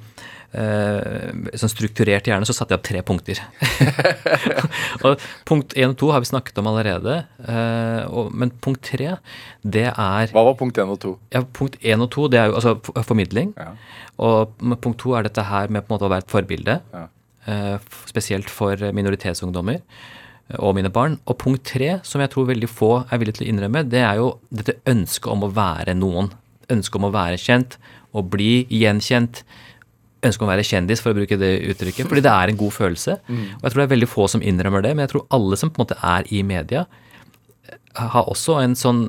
[0.49, 3.43] sånn strukturert hjerne, så satte jeg opp tre punkter.
[5.05, 7.19] og punkt én og to har vi snakket om allerede.
[8.33, 9.19] men punkt tre,
[9.61, 11.19] det er Hva var punkt én og to?
[11.35, 13.53] ja, punkt én og to, det er jo altså formidling.
[13.61, 13.75] Ja.
[14.25, 16.81] Og punkt to er dette her med på en måte å være et forbilde.
[16.97, 17.05] Ja.
[17.49, 17.77] Eh,
[18.09, 21.19] spesielt for minoritetsungdommer eh, og mine barn.
[21.27, 24.21] Og punkt tre, som jeg tror veldig få er villige til å innrømme, det er
[24.21, 26.31] jo dette ønsket om å være noen.
[26.73, 27.79] Ønsket om å være kjent,
[28.17, 29.43] og bli gjenkjent.
[30.25, 32.09] Ønsket om å være kjendis, for å bruke det uttrykket.
[32.11, 33.19] Fordi det er en god følelse.
[33.29, 35.71] Og jeg tror det er veldig få som innrømmer det, men jeg tror alle som
[35.71, 36.85] på en måte er i media,
[37.99, 39.09] har også en sånn,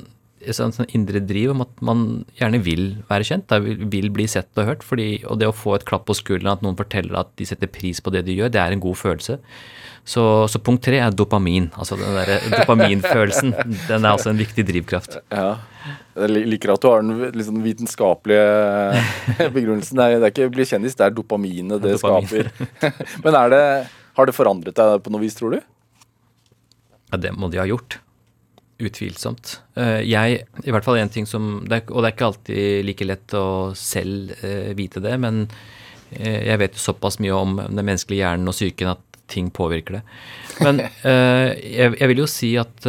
[0.56, 2.04] sånn, sånn indre driv om at man
[2.38, 4.86] gjerne vil være kjent, da, vil, vil bli sett og hørt.
[4.86, 7.70] Fordi, og det å få et klapp på skulderen, at noen forteller at de setter
[7.70, 9.38] pris på det de gjør, det er en god følelse.
[10.10, 11.68] Så, så punkt tre er dopamin.
[11.76, 13.52] Altså den derre dopaminfølelsen.
[13.86, 15.20] Den er altså en viktig drivkraft.
[15.28, 15.52] Ja.
[16.20, 20.00] Jeg liker at du har den liksom vitenskapelige begrunnelsen.
[20.00, 22.28] Er, det er ikke bli kjendis, det er dopaminet det dopamin.
[22.48, 22.86] skaper.
[23.24, 23.64] Men er det,
[24.16, 25.60] har det forandret deg på noe vis, tror du?
[27.10, 28.00] Ja, det må de ha gjort.
[28.80, 29.60] Utvilsomt.
[29.76, 33.36] Eh, Jeg, i hvert fall en ting som Og det er ikke alltid like lett
[33.36, 35.46] å selv eh, vite det, men
[36.16, 40.00] eh, jeg vet jo såpass mye om den menneskelige hjernen og psyken at ting påvirker
[40.00, 40.04] det.
[40.64, 42.88] Men jeg, jeg vil jo si at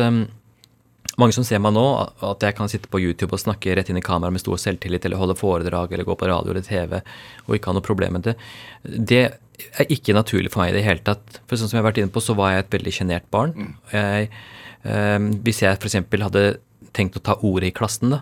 [1.22, 1.84] mange som ser meg nå,
[2.26, 5.06] at jeg kan sitte på YouTube og snakke rett inn i kamera med stor selvtillit,
[5.06, 6.98] eller holde foredrag, eller gå på radio eller TV,
[7.46, 8.36] og ikke ha noe problem med det,
[8.82, 11.42] det er ikke naturlig for meg i det hele tatt.
[11.46, 13.54] For sånn som jeg har vært inne på, så var jeg et veldig sjenert barn.
[13.94, 16.00] Jeg, eh, hvis jeg f.eks.
[16.22, 16.46] hadde
[16.92, 18.18] tenkt å ta ordet i klassen da,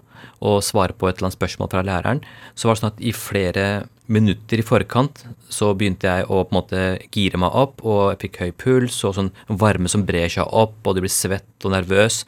[0.45, 2.20] og svare på et eller annet spørsmål fra læreren,
[2.53, 3.64] så var det sånn at i flere
[4.10, 6.84] minutter i forkant så begynte jeg å på en måte
[7.14, 10.78] gire meg opp, og jeg fikk høy puls og sånn varme som brer seg opp,
[10.86, 12.24] og du blir svett og nervøs.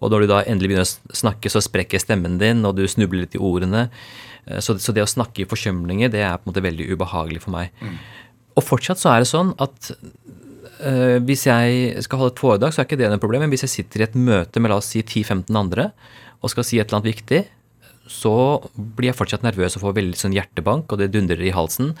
[0.00, 3.24] Og når du da endelig begynner å snakke, så sprekker stemmen din, og du snubler
[3.26, 3.88] litt i ordene.
[4.46, 7.42] Eh, Så, så det å snakke i forsømlinger, det er på en måte veldig ubehagelig
[7.46, 7.70] for meg.
[8.54, 9.90] Og fortsatt så er det sånn at
[10.80, 13.44] eh, hvis jeg skal holde et foredrag, så er ikke det noe problem.
[13.44, 15.90] Men hvis jeg sitter i et møte med la oss si 10-15 andre
[16.44, 17.44] og skal si et eller annet viktig,
[18.10, 18.34] så
[18.76, 21.94] blir jeg fortsatt nervøs og får veldig sånn hjertebank, og det dundrer i halsen.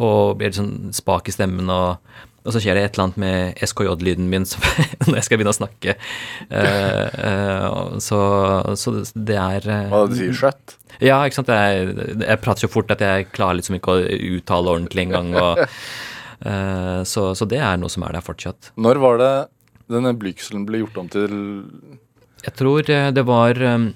[0.00, 2.00] Og blir litt sånn spak i stemmen, og,
[2.46, 4.64] og så skjer det et eller annet med SKJ-lyden min som,
[5.08, 5.96] når jeg skal begynne å snakke.
[6.48, 8.22] Uh, uh, så,
[8.80, 10.78] så det er Hva du sier skjøtt?
[11.02, 11.52] ja, ikke sant.
[11.52, 11.92] Jeg,
[12.22, 14.08] jeg prater så fort at jeg klarer liksom ikke å
[14.38, 15.34] uttale ordentlig engang.
[15.36, 15.62] og,
[16.44, 18.72] så, så det er noe som er der fortsatt.
[18.76, 19.32] Når var det
[19.92, 21.32] denne blygselen ble gjort om til
[22.44, 23.88] Jeg tror eh, det var eh,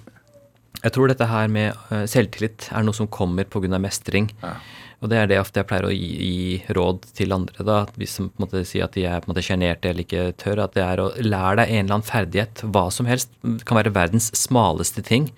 [0.82, 3.78] Jeg tror dette her med eh, selvtillit er noe som kommer pga.
[3.80, 4.30] mestring.
[4.42, 4.56] Ja.
[5.02, 7.64] Og det er det ofte jeg pleier å gi, gi råd til andre.
[7.64, 9.90] da, at Hvis de på en måte sier at de er på en måte sjenerte
[9.90, 13.08] eller ikke tør, at det er å lære deg en eller annen ferdighet, hva som
[13.10, 13.28] helst.
[13.44, 15.28] Det kan være verdens smaleste ting.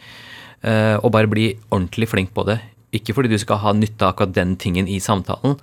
[0.63, 2.61] eh, og bare bli ordentlig flink på det.
[2.97, 5.59] Ikke fordi du skal ha nytte av akkurat den tingen i samtalen,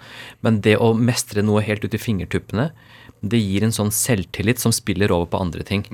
[0.46, 2.70] men det å mestre noe helt ut i fingertuppene,
[3.26, 5.86] det gir en sånn selvtillit som spiller over på andre ting.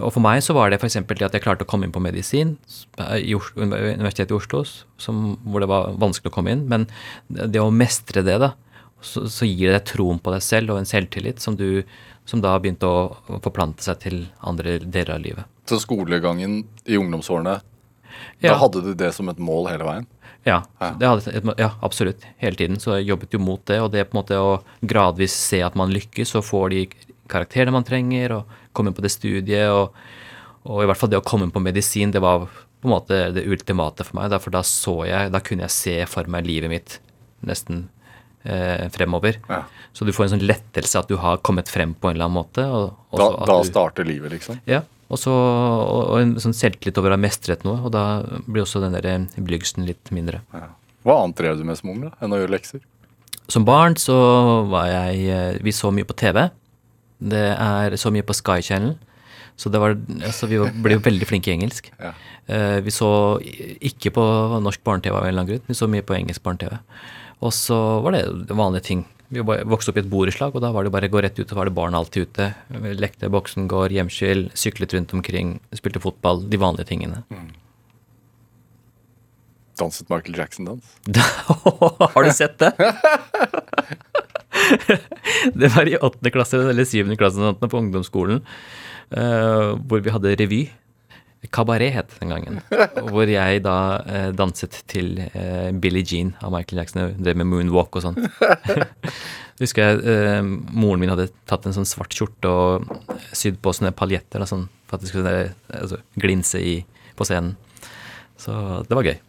[0.00, 0.98] Og for meg så var det f.eks.
[1.08, 2.54] det at jeg klarte å komme inn på medisin
[3.16, 4.62] i Oslo, Universitetet i Oslo,
[5.00, 6.66] som, hvor det var vanskelig å komme inn.
[6.70, 6.86] Men
[7.28, 8.52] det å mestre det, da,
[9.00, 11.82] så, så gir det deg troen på deg selv og en selvtillit som, du,
[12.28, 15.50] som da begynte begynt å forplante seg til andre deler av livet.
[15.68, 17.60] Så skolegangen i ungdomsårene,
[18.42, 18.52] Ja.
[18.52, 20.06] da hadde du det som et mål hele veien?
[20.48, 22.22] Ja, hadde, ja, absolutt.
[22.40, 22.78] Hele tiden.
[22.80, 23.80] Så jeg jobbet jo mot det.
[23.84, 24.54] Og det på en måte å
[24.88, 26.82] gradvis se at man lykkes og får de
[27.30, 29.92] karakterene man trenger, og komme inn på det studiet, og,
[30.64, 32.46] og i hvert fall det å komme inn på medisin, det var
[32.80, 34.32] på en måte det ultimate for meg.
[34.40, 36.96] For da så jeg, da kunne jeg se for meg livet mitt
[37.46, 37.84] nesten
[38.44, 39.38] eh, fremover.
[39.48, 39.62] Ja.
[39.92, 42.40] Så du får en sånn lettelse at du har kommet frem på en eller annen
[42.40, 42.64] måte.
[42.64, 44.60] Og, og Da, da du- starter livet, liksom?
[44.70, 44.80] ja,
[45.10, 48.04] og, så, og, og en sånn selvtillit over å ha mestret noe, og da
[48.46, 50.40] blir også den der blygsten litt mindre.
[50.54, 50.68] Ja.
[51.06, 52.82] Hva annet drev du med som ung, da, enn å gjøre lekser?
[53.50, 54.14] Som barn så
[54.70, 56.44] var jeg eh, Vi så mye på TV.
[57.18, 58.92] Det er så mye på Sky Channel.
[59.60, 61.90] Så det var, altså vi var- ble jo veldig flinke i engelsk.
[62.00, 62.12] Ja.
[62.46, 63.08] Eh, vi så
[63.90, 64.22] ikke på
[64.62, 65.66] norsk barne-TV av en eller annen grunn.
[65.66, 66.78] Vi så mye på engelsk barne-TV.
[67.42, 68.24] Og så var det
[68.56, 69.02] vanlige ting.
[69.30, 71.46] Vi vokste opp i et borettslag, og da var det bare å gå rett ut,
[71.52, 72.48] og var det barn alltid ute.
[72.74, 76.42] Vi Lekte boksengård, hjemskill, syklet rundt omkring, spilte fotball.
[76.50, 77.22] De vanlige tingene.
[79.78, 80.96] Danset Michael Jackson-dans?
[82.14, 82.74] Har du sett det?
[85.54, 88.42] Det var i åttende klasse eller syvende klasse sånn, på ungdomsskolen,
[89.14, 90.60] eh, hvor vi hadde revy.
[91.48, 92.60] Kabaret het den gangen.
[93.12, 97.02] Hvor jeg da eh, danset til eh, Billie Jean av Michael Jackson.
[97.06, 98.18] og Drev med moonwalk og sånn.
[99.62, 102.92] Husker jeg eh, moren min hadde tatt en sånn svart skjorte og
[103.36, 106.78] sydd på sånne paljetter da, sånn, for at det skulle eh, altså, glinse i,
[107.16, 107.56] på scenen.
[108.40, 108.52] Så
[108.88, 109.18] det var gøy.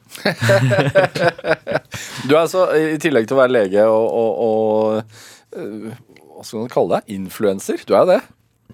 [2.28, 5.90] Du er altså, i tillegg til å være lege og, og, og øh,
[6.36, 7.16] Hva skal man kalle deg?
[7.18, 7.82] Influenser?
[7.88, 8.22] Du er jo det.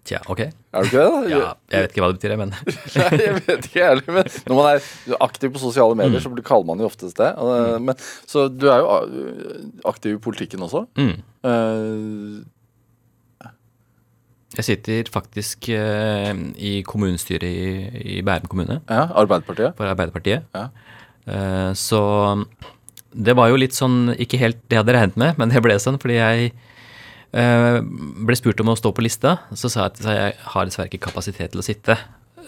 [0.08, 0.39] Tja, ok.
[0.47, 1.08] Er du ikke det?
[1.12, 1.22] da?
[1.28, 2.53] Ja, jeg vet ikke hva det betyr, men
[3.01, 6.32] Nei, jeg vet ikke jeg heller, men når man er aktiv på sosiale medier, så
[6.47, 7.34] kaller man jo oftest det.
[7.36, 7.99] Øh, Men,
[8.30, 8.93] så du er jo
[9.91, 10.86] aktiv i politikken også.
[10.95, 11.18] mm.
[11.47, 12.45] Uh,
[14.58, 19.76] Jeg sitter faktisk uh, i kommunestyret i, i Bærum kommune ja, Arbeiderpartiet.
[19.78, 20.47] for Arbeiderpartiet.
[20.55, 20.70] Ja.
[21.28, 21.99] Uh, så
[23.12, 25.76] det var jo litt sånn Ikke helt det jeg hadde regnet med, men det ble
[25.84, 26.53] sånn fordi jeg
[27.32, 29.38] ble spurt om å stå på lista.
[29.53, 31.97] Så sa jeg at jeg har dessverre ikke kapasitet til å sitte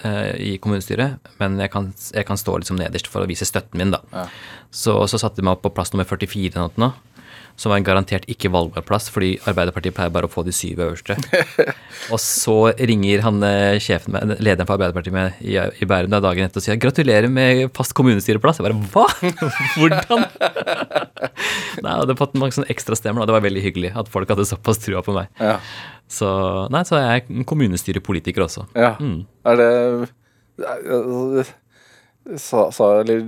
[0.03, 3.81] eh, i kommunestyret, men jeg kan, jeg kan stå liksom nederst for å vise støtten
[3.81, 4.01] min, da.
[4.13, 4.25] Ja.
[4.71, 7.18] Så, så satte de meg opp på plass nummer 44 eller noe,
[7.59, 10.79] som var en garantert ikke valgbar plass, fordi Arbeiderpartiet pleier bare å få de syv
[10.85, 11.17] øverste.
[12.13, 16.21] og så ringer han eh, sjefen med, lederen for Arbeiderpartiet med, i, i Bærum da
[16.23, 18.61] dagen etter og sier gratulerer med fast kommunestyreplass.
[18.61, 19.05] Jeg bare hva?
[19.75, 20.23] Hvordan?
[21.83, 24.31] nei, jeg hadde fått mange sånne ekstra stemmer, og det var veldig hyggelig at folk
[24.31, 25.27] hadde såpass trua på meg.
[25.43, 25.57] Ja.
[26.09, 26.29] Så
[26.73, 28.69] nei, så er jeg kommunestyrepolitiker også.
[28.79, 28.95] ja.
[29.03, 29.19] Mm.
[29.49, 29.69] Er det
[30.63, 31.51] er-
[32.37, 33.21] Sa, sa Eller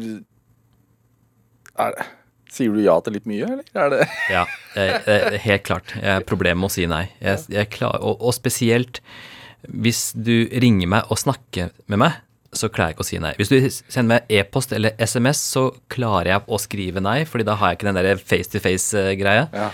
[1.80, 2.04] er det
[2.52, 3.68] Sier du ja til litt mye, eller?
[3.72, 4.46] Er det Ja,
[4.76, 5.94] jeg, jeg, helt klart.
[5.96, 7.06] Jeg har problemer med å si nei.
[7.24, 9.00] Jeg, jeg klar, og, og spesielt
[9.70, 12.20] hvis du ringer meg og snakker med meg,
[12.52, 13.32] så klarer jeg ikke å si nei.
[13.40, 17.56] Hvis du sender meg e-post eller SMS, så klarer jeg å skrive nei, fordi da
[17.60, 19.46] har jeg ikke den der face-to-face-greia.
[19.56, 19.70] Ja.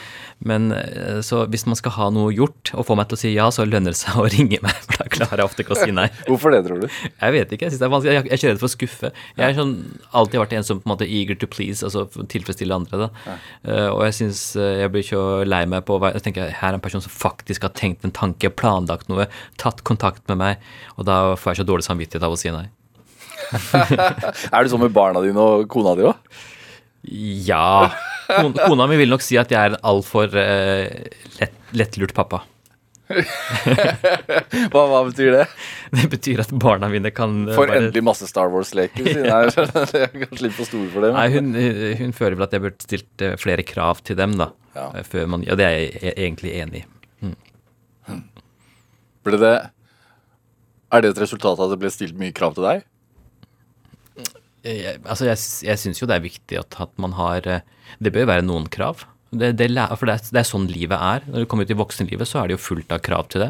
[0.46, 3.34] Men eh, så hvis man skal ha noe gjort og få meg til å si
[3.34, 4.78] ja, så lønner det seg å ringe meg,
[5.18, 6.08] klarer jeg ofte ikke å si nei.
[6.28, 6.88] Hvorfor det, tror du?
[6.88, 7.68] Jeg vet ikke.
[7.68, 8.16] Jeg synes det er vanskelig.
[8.16, 9.12] Jeg, er ikke redd for å skuffe.
[9.34, 9.76] Jeg har sånn,
[10.22, 13.08] alltid vært en som på en måte eager to please, altså tilfredsstille andre.
[13.08, 13.38] da.
[13.68, 16.78] Eh, og jeg synes eh, jeg blir ikke lei meg på Jeg tenker her er
[16.78, 19.28] en person som faktisk har tenkt en tanke, planlagt noe,
[19.62, 22.68] tatt kontakt med meg, og da får jeg så dårlig samvittighet av å si nei.
[24.54, 26.38] Er du sånn med barna dine og kona di òg?
[27.48, 27.94] Ja.
[28.28, 30.88] Kon, kona mi vil nok si at jeg er en altfor uh,
[31.40, 32.42] lett, lettlurt pappa.
[34.74, 35.44] Hva, hva betyr det?
[35.98, 39.32] Det betyr at barna mine kan eh, Får bare- endelig masse Star Wars-leker, siden jeg
[39.32, 41.16] er jeg er kanskje litt for stor for dem.
[41.16, 41.48] Nei, hun,
[42.02, 44.50] hun føler vel at jeg burde stilt eh, flere krav til dem, da.
[44.76, 44.90] Ja.
[45.00, 47.32] Eh, Før man, ja, det er jeg e- egentlig enig i.
[49.28, 49.56] Ble det
[50.96, 52.86] Er det et resultat av at det ble stilt mye krav til deg?
[54.68, 57.62] Jeg, altså, jeg, jeg syns jo det er viktig at, at man har eh,
[58.04, 59.06] Det bør være noen krav.
[59.32, 59.68] Det, det,
[60.00, 61.26] for det er, det er sånn livet er.
[61.28, 63.50] Når du kommer ut i voksenlivet, så er det jo fullt av krav til det.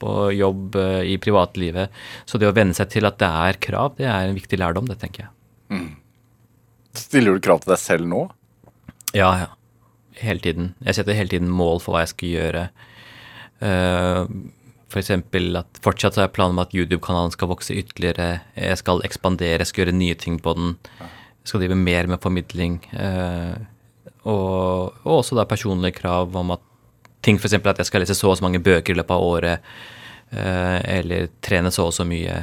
[0.00, 1.92] På jobb, eh, i privatlivet.
[2.24, 4.88] Så det å venne seg til at det er krav, det er en viktig lærdom,
[4.88, 5.84] det tenker jeg.
[6.96, 8.24] Stiller du krav til deg selv nå?
[9.16, 9.50] Ja, ja.
[10.18, 10.72] Hele tiden.
[10.82, 12.64] Jeg setter hele tiden mål for hva jeg skal gjøre.
[13.60, 14.22] Eh,
[14.88, 18.40] for eksempel at fortsatt har jeg planer om at YouTube-kanalen skal vokse ytterligere.
[18.56, 20.76] Jeg skal ekspandere, jeg skal gjøre nye ting på den.
[21.02, 22.80] Jeg skal drive mer med formidling.
[22.96, 23.58] eh,
[24.24, 26.64] og, og også da personlige krav om at
[27.22, 27.54] ting f.eks.
[27.58, 29.60] at jeg skal lese så og så mange bøker i løpet av året.
[30.30, 32.42] eh, eller trene så og så mye.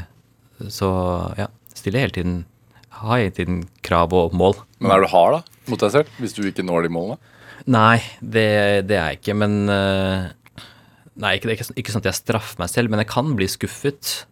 [0.72, 0.88] Så
[1.38, 2.36] ja, stiller hele tiden
[2.96, 4.56] Har hele tiden krav og mål.
[4.80, 7.18] Men er du hard da, mot deg selv, hvis du ikke når de målene?
[7.68, 10.30] Nei, det, det er jeg ikke, men eh,
[11.16, 13.30] Nei, ikke, det er ikke, ikke sånn at jeg straffer meg selv, men jeg kan
[13.36, 14.26] bli skuffet.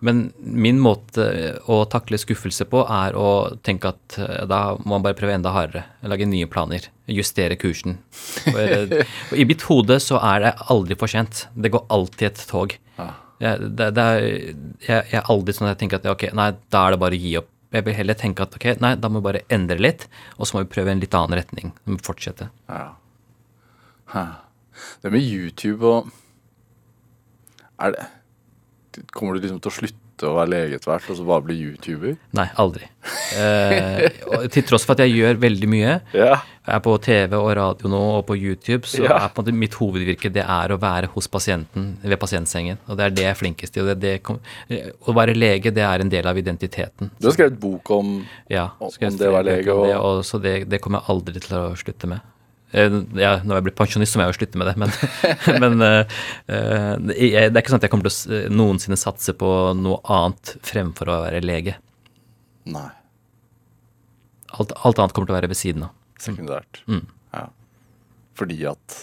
[0.00, 1.26] Men min måte
[1.68, 3.30] å takle skuffelse på er å
[3.66, 5.84] tenke at eh, da må man bare prøve enda hardere.
[6.08, 6.88] Lage nye planer.
[7.10, 7.98] Justere kursen.
[8.10, 11.46] For, eh, I mitt hode så er det aldri for sent.
[11.52, 12.76] Det går alltid et tog.
[13.40, 14.24] Jeg, det, det er,
[14.84, 17.16] jeg, jeg er aldri sånn at jeg tenker at ok, nei, da er det bare
[17.16, 17.48] å gi opp.
[17.72, 20.56] Jeg vil heller tenke at ok, nei, da må vi bare endre litt, og så
[20.56, 21.72] må vi prøve en litt annen retning.
[21.86, 22.50] Vi må fortsette.
[22.68, 24.24] Ja.
[25.00, 26.10] Det med YouTube og
[27.80, 28.08] Er det
[29.14, 31.54] Kommer du liksom til å slutte å være lege etter hvert, og så bare bli
[31.62, 32.16] YouTuber?
[32.36, 32.88] Nei, aldri.
[33.38, 34.08] Eh,
[34.52, 35.94] til tross for at jeg gjør veldig mye.
[36.12, 36.34] Ja.
[36.66, 39.16] Jeg er på TV og radio nå og på YouTube, så Ja.
[39.24, 42.78] er på en måte mitt hovedvirke det er å være hos pasienten ved pasientsengen.
[42.88, 43.82] Og det er det jeg er flinkest til.
[43.88, 44.20] Og det,
[44.68, 47.10] det eh, å være lege, det er en del av identiteten.
[47.18, 49.86] Du har skrevet bok om Ja, Om- det å være lege Og...
[49.86, 52.20] det, og så det, det kommer jeg aldri til å slutte med.
[52.72, 54.92] Eh, Ja, når jeg blir pensjonist, så må jeg jo slutte med det, men,
[55.64, 56.20] men eh,
[57.10, 61.10] det er ikke sånn at jeg kommer til å noensinne satse på noe annet fremfor
[61.10, 61.76] å være lege.
[62.70, 62.88] Nei,
[64.58, 65.92] Alt, alt annet kommer til å være ved siden av.
[66.18, 66.80] sekundært.
[66.90, 67.04] Mm.
[67.32, 67.44] Ja.
[68.38, 68.96] Fordi at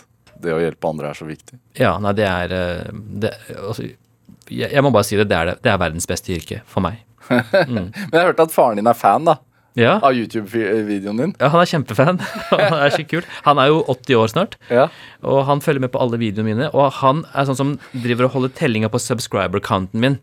[0.43, 1.55] det å hjelpe andre er så viktig.
[1.79, 2.51] Ja, nei, det er
[3.23, 3.85] det, altså,
[4.51, 6.83] jeg, jeg må bare si det, det er, det, det er verdens beste yrke for
[6.85, 6.99] meg.
[7.71, 9.37] Men jeg hørte at faren din er fan da,
[9.77, 11.33] Ja, av YouTube-videoen din.
[11.37, 12.17] ja han er kjempefan.
[12.49, 13.27] Han er skikkelig kul.
[13.45, 14.87] Han er jo 80 år snart, Ja.
[15.21, 16.69] og han følger med på alle videoene mine.
[16.73, 20.17] Og han er sånn som driver og holder tellinga på subscriber-counten min.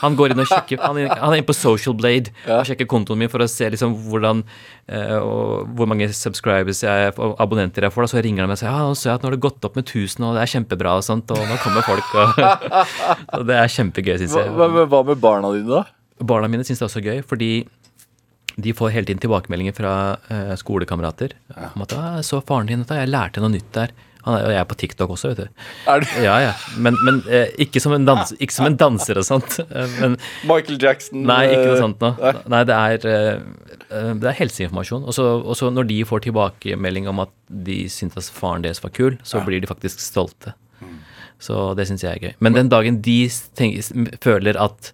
[0.00, 2.58] Han går inn og sjekker Han er, han er inne på Social Blade Ja.
[2.60, 4.42] og sjekker kontoen min for å se liksom hvordan
[4.88, 8.08] eh, og hvor mange subscribers jeg, og abonnenter jeg får.
[8.08, 8.12] Da.
[8.16, 9.64] Så ringer han meg og sier ja, nå ser jeg at nå har det gått
[9.70, 12.10] opp med 1000, og det er kjempebra og sånt, og nå kommer folk.
[12.18, 12.44] Og,
[13.38, 14.50] og det er kjempegøy, syns jeg.
[14.58, 15.84] hva, hva med barna dine, da?
[16.26, 17.50] Barna mine syns det er også gøy, fordi
[18.56, 19.94] de får hele tiden tilbakemeldinger fra
[20.32, 21.34] eh, skolekamerater
[21.74, 23.92] om at «Ah, så faren din, dette, jeg lærte noe nytt der'.
[24.26, 25.66] Han er, og jeg er på TikTok også, vet du.
[25.92, 26.06] Er du?
[26.24, 26.54] Ja, ja.
[26.82, 29.60] Men, men eh, ikke, som en dans, ikke som en danser og sånt.
[29.62, 30.16] Eh, Men
[30.48, 31.22] Michael Jackson?
[31.28, 32.10] nei, ikke noe eh, sånt nå.
[32.50, 32.62] nei.
[32.66, 35.06] Det er, eh, det er helseinformasjon.
[35.06, 39.14] Og så når de får tilbakemelding om at de syns at faren deres var kul,
[39.22, 40.56] så blir de faktisk stolte.
[41.38, 42.34] Så det syns jeg er gøy.
[42.42, 43.18] Men den dagen de
[43.54, 43.86] tenker,
[44.24, 44.90] føler at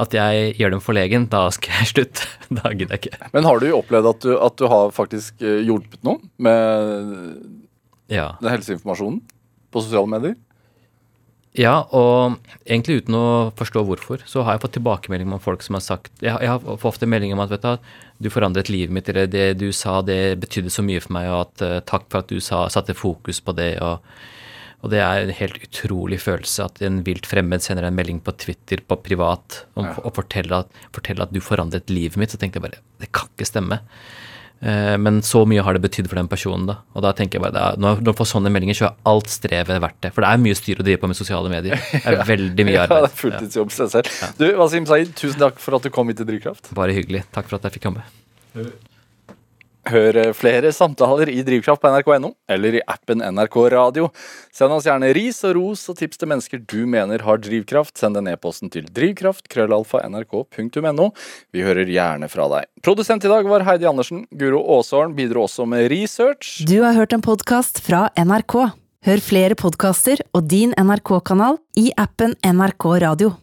[0.00, 2.26] at jeg gjør dem forlegen, da skal jeg slutte.
[2.50, 3.28] Da gidder jeg ikke.
[3.34, 7.60] Men har du opplevd at du, at du har faktisk eh, hjulpet noen med
[8.12, 8.34] Ja.
[8.42, 9.20] den helseinformasjonen
[9.72, 10.34] på sosiale medier?
[11.54, 15.76] Ja, og egentlig uten å forstå hvorfor, så har jeg fått tilbakemeldinger om folk som
[15.78, 17.92] har sagt Jeg, jeg har fått ofte melding om at vet du,
[18.26, 21.44] du forandret livet mitt, eller det du sa, det betydde så mye for meg, og
[21.44, 23.76] at uh, takk for at du sa, satte fokus på det.
[23.78, 24.02] og
[24.84, 28.34] og det er en helt utrolig følelse at en vilt fremmed sender en melding på
[28.36, 32.34] Twitter på privat om, og forteller at, forteller at du forandret livet mitt.
[32.34, 33.80] Så tenkte jeg bare det kan ikke stemme.
[34.60, 36.68] Eh, men så mye har det betydd for den personen.
[36.68, 36.78] da.
[36.94, 39.10] Og da tenker jeg bare, det er, Når når man får sånne meldinger, så er
[39.12, 40.12] alt strevet verdt det.
[40.14, 41.80] For det er mye styr å drive på med sosiale medier.
[42.04, 44.16] Det er veldig mye Ja, det er fulltidsjobb seg selv.
[44.38, 46.72] Du, Wasim Saeed, tusen takk for at du kom hit til Drivkraft.
[46.76, 47.24] Bare hyggelig.
[47.34, 48.04] Takk for at jeg fikk komme.
[49.90, 54.08] Hør eh, flere samtaler i Drivkraft på nrk.no eller i appen NRK Radio.
[54.54, 57.96] Send oss gjerne ris og ros og tips til mennesker du mener har drivkraft.
[58.00, 61.10] Send en e-posten til drivkraft, krøllalfa, nrk.no.
[61.52, 62.70] Vi hører gjerne fra deg.
[62.84, 64.24] Produsent i dag var Heidi Andersen.
[64.32, 66.62] Guro Aasholm bidro også med research.
[66.68, 68.58] Du har hørt en podkast fra NRK.
[69.04, 73.34] Hør flere podkaster og din NRK-kanal i appen NRK Radio.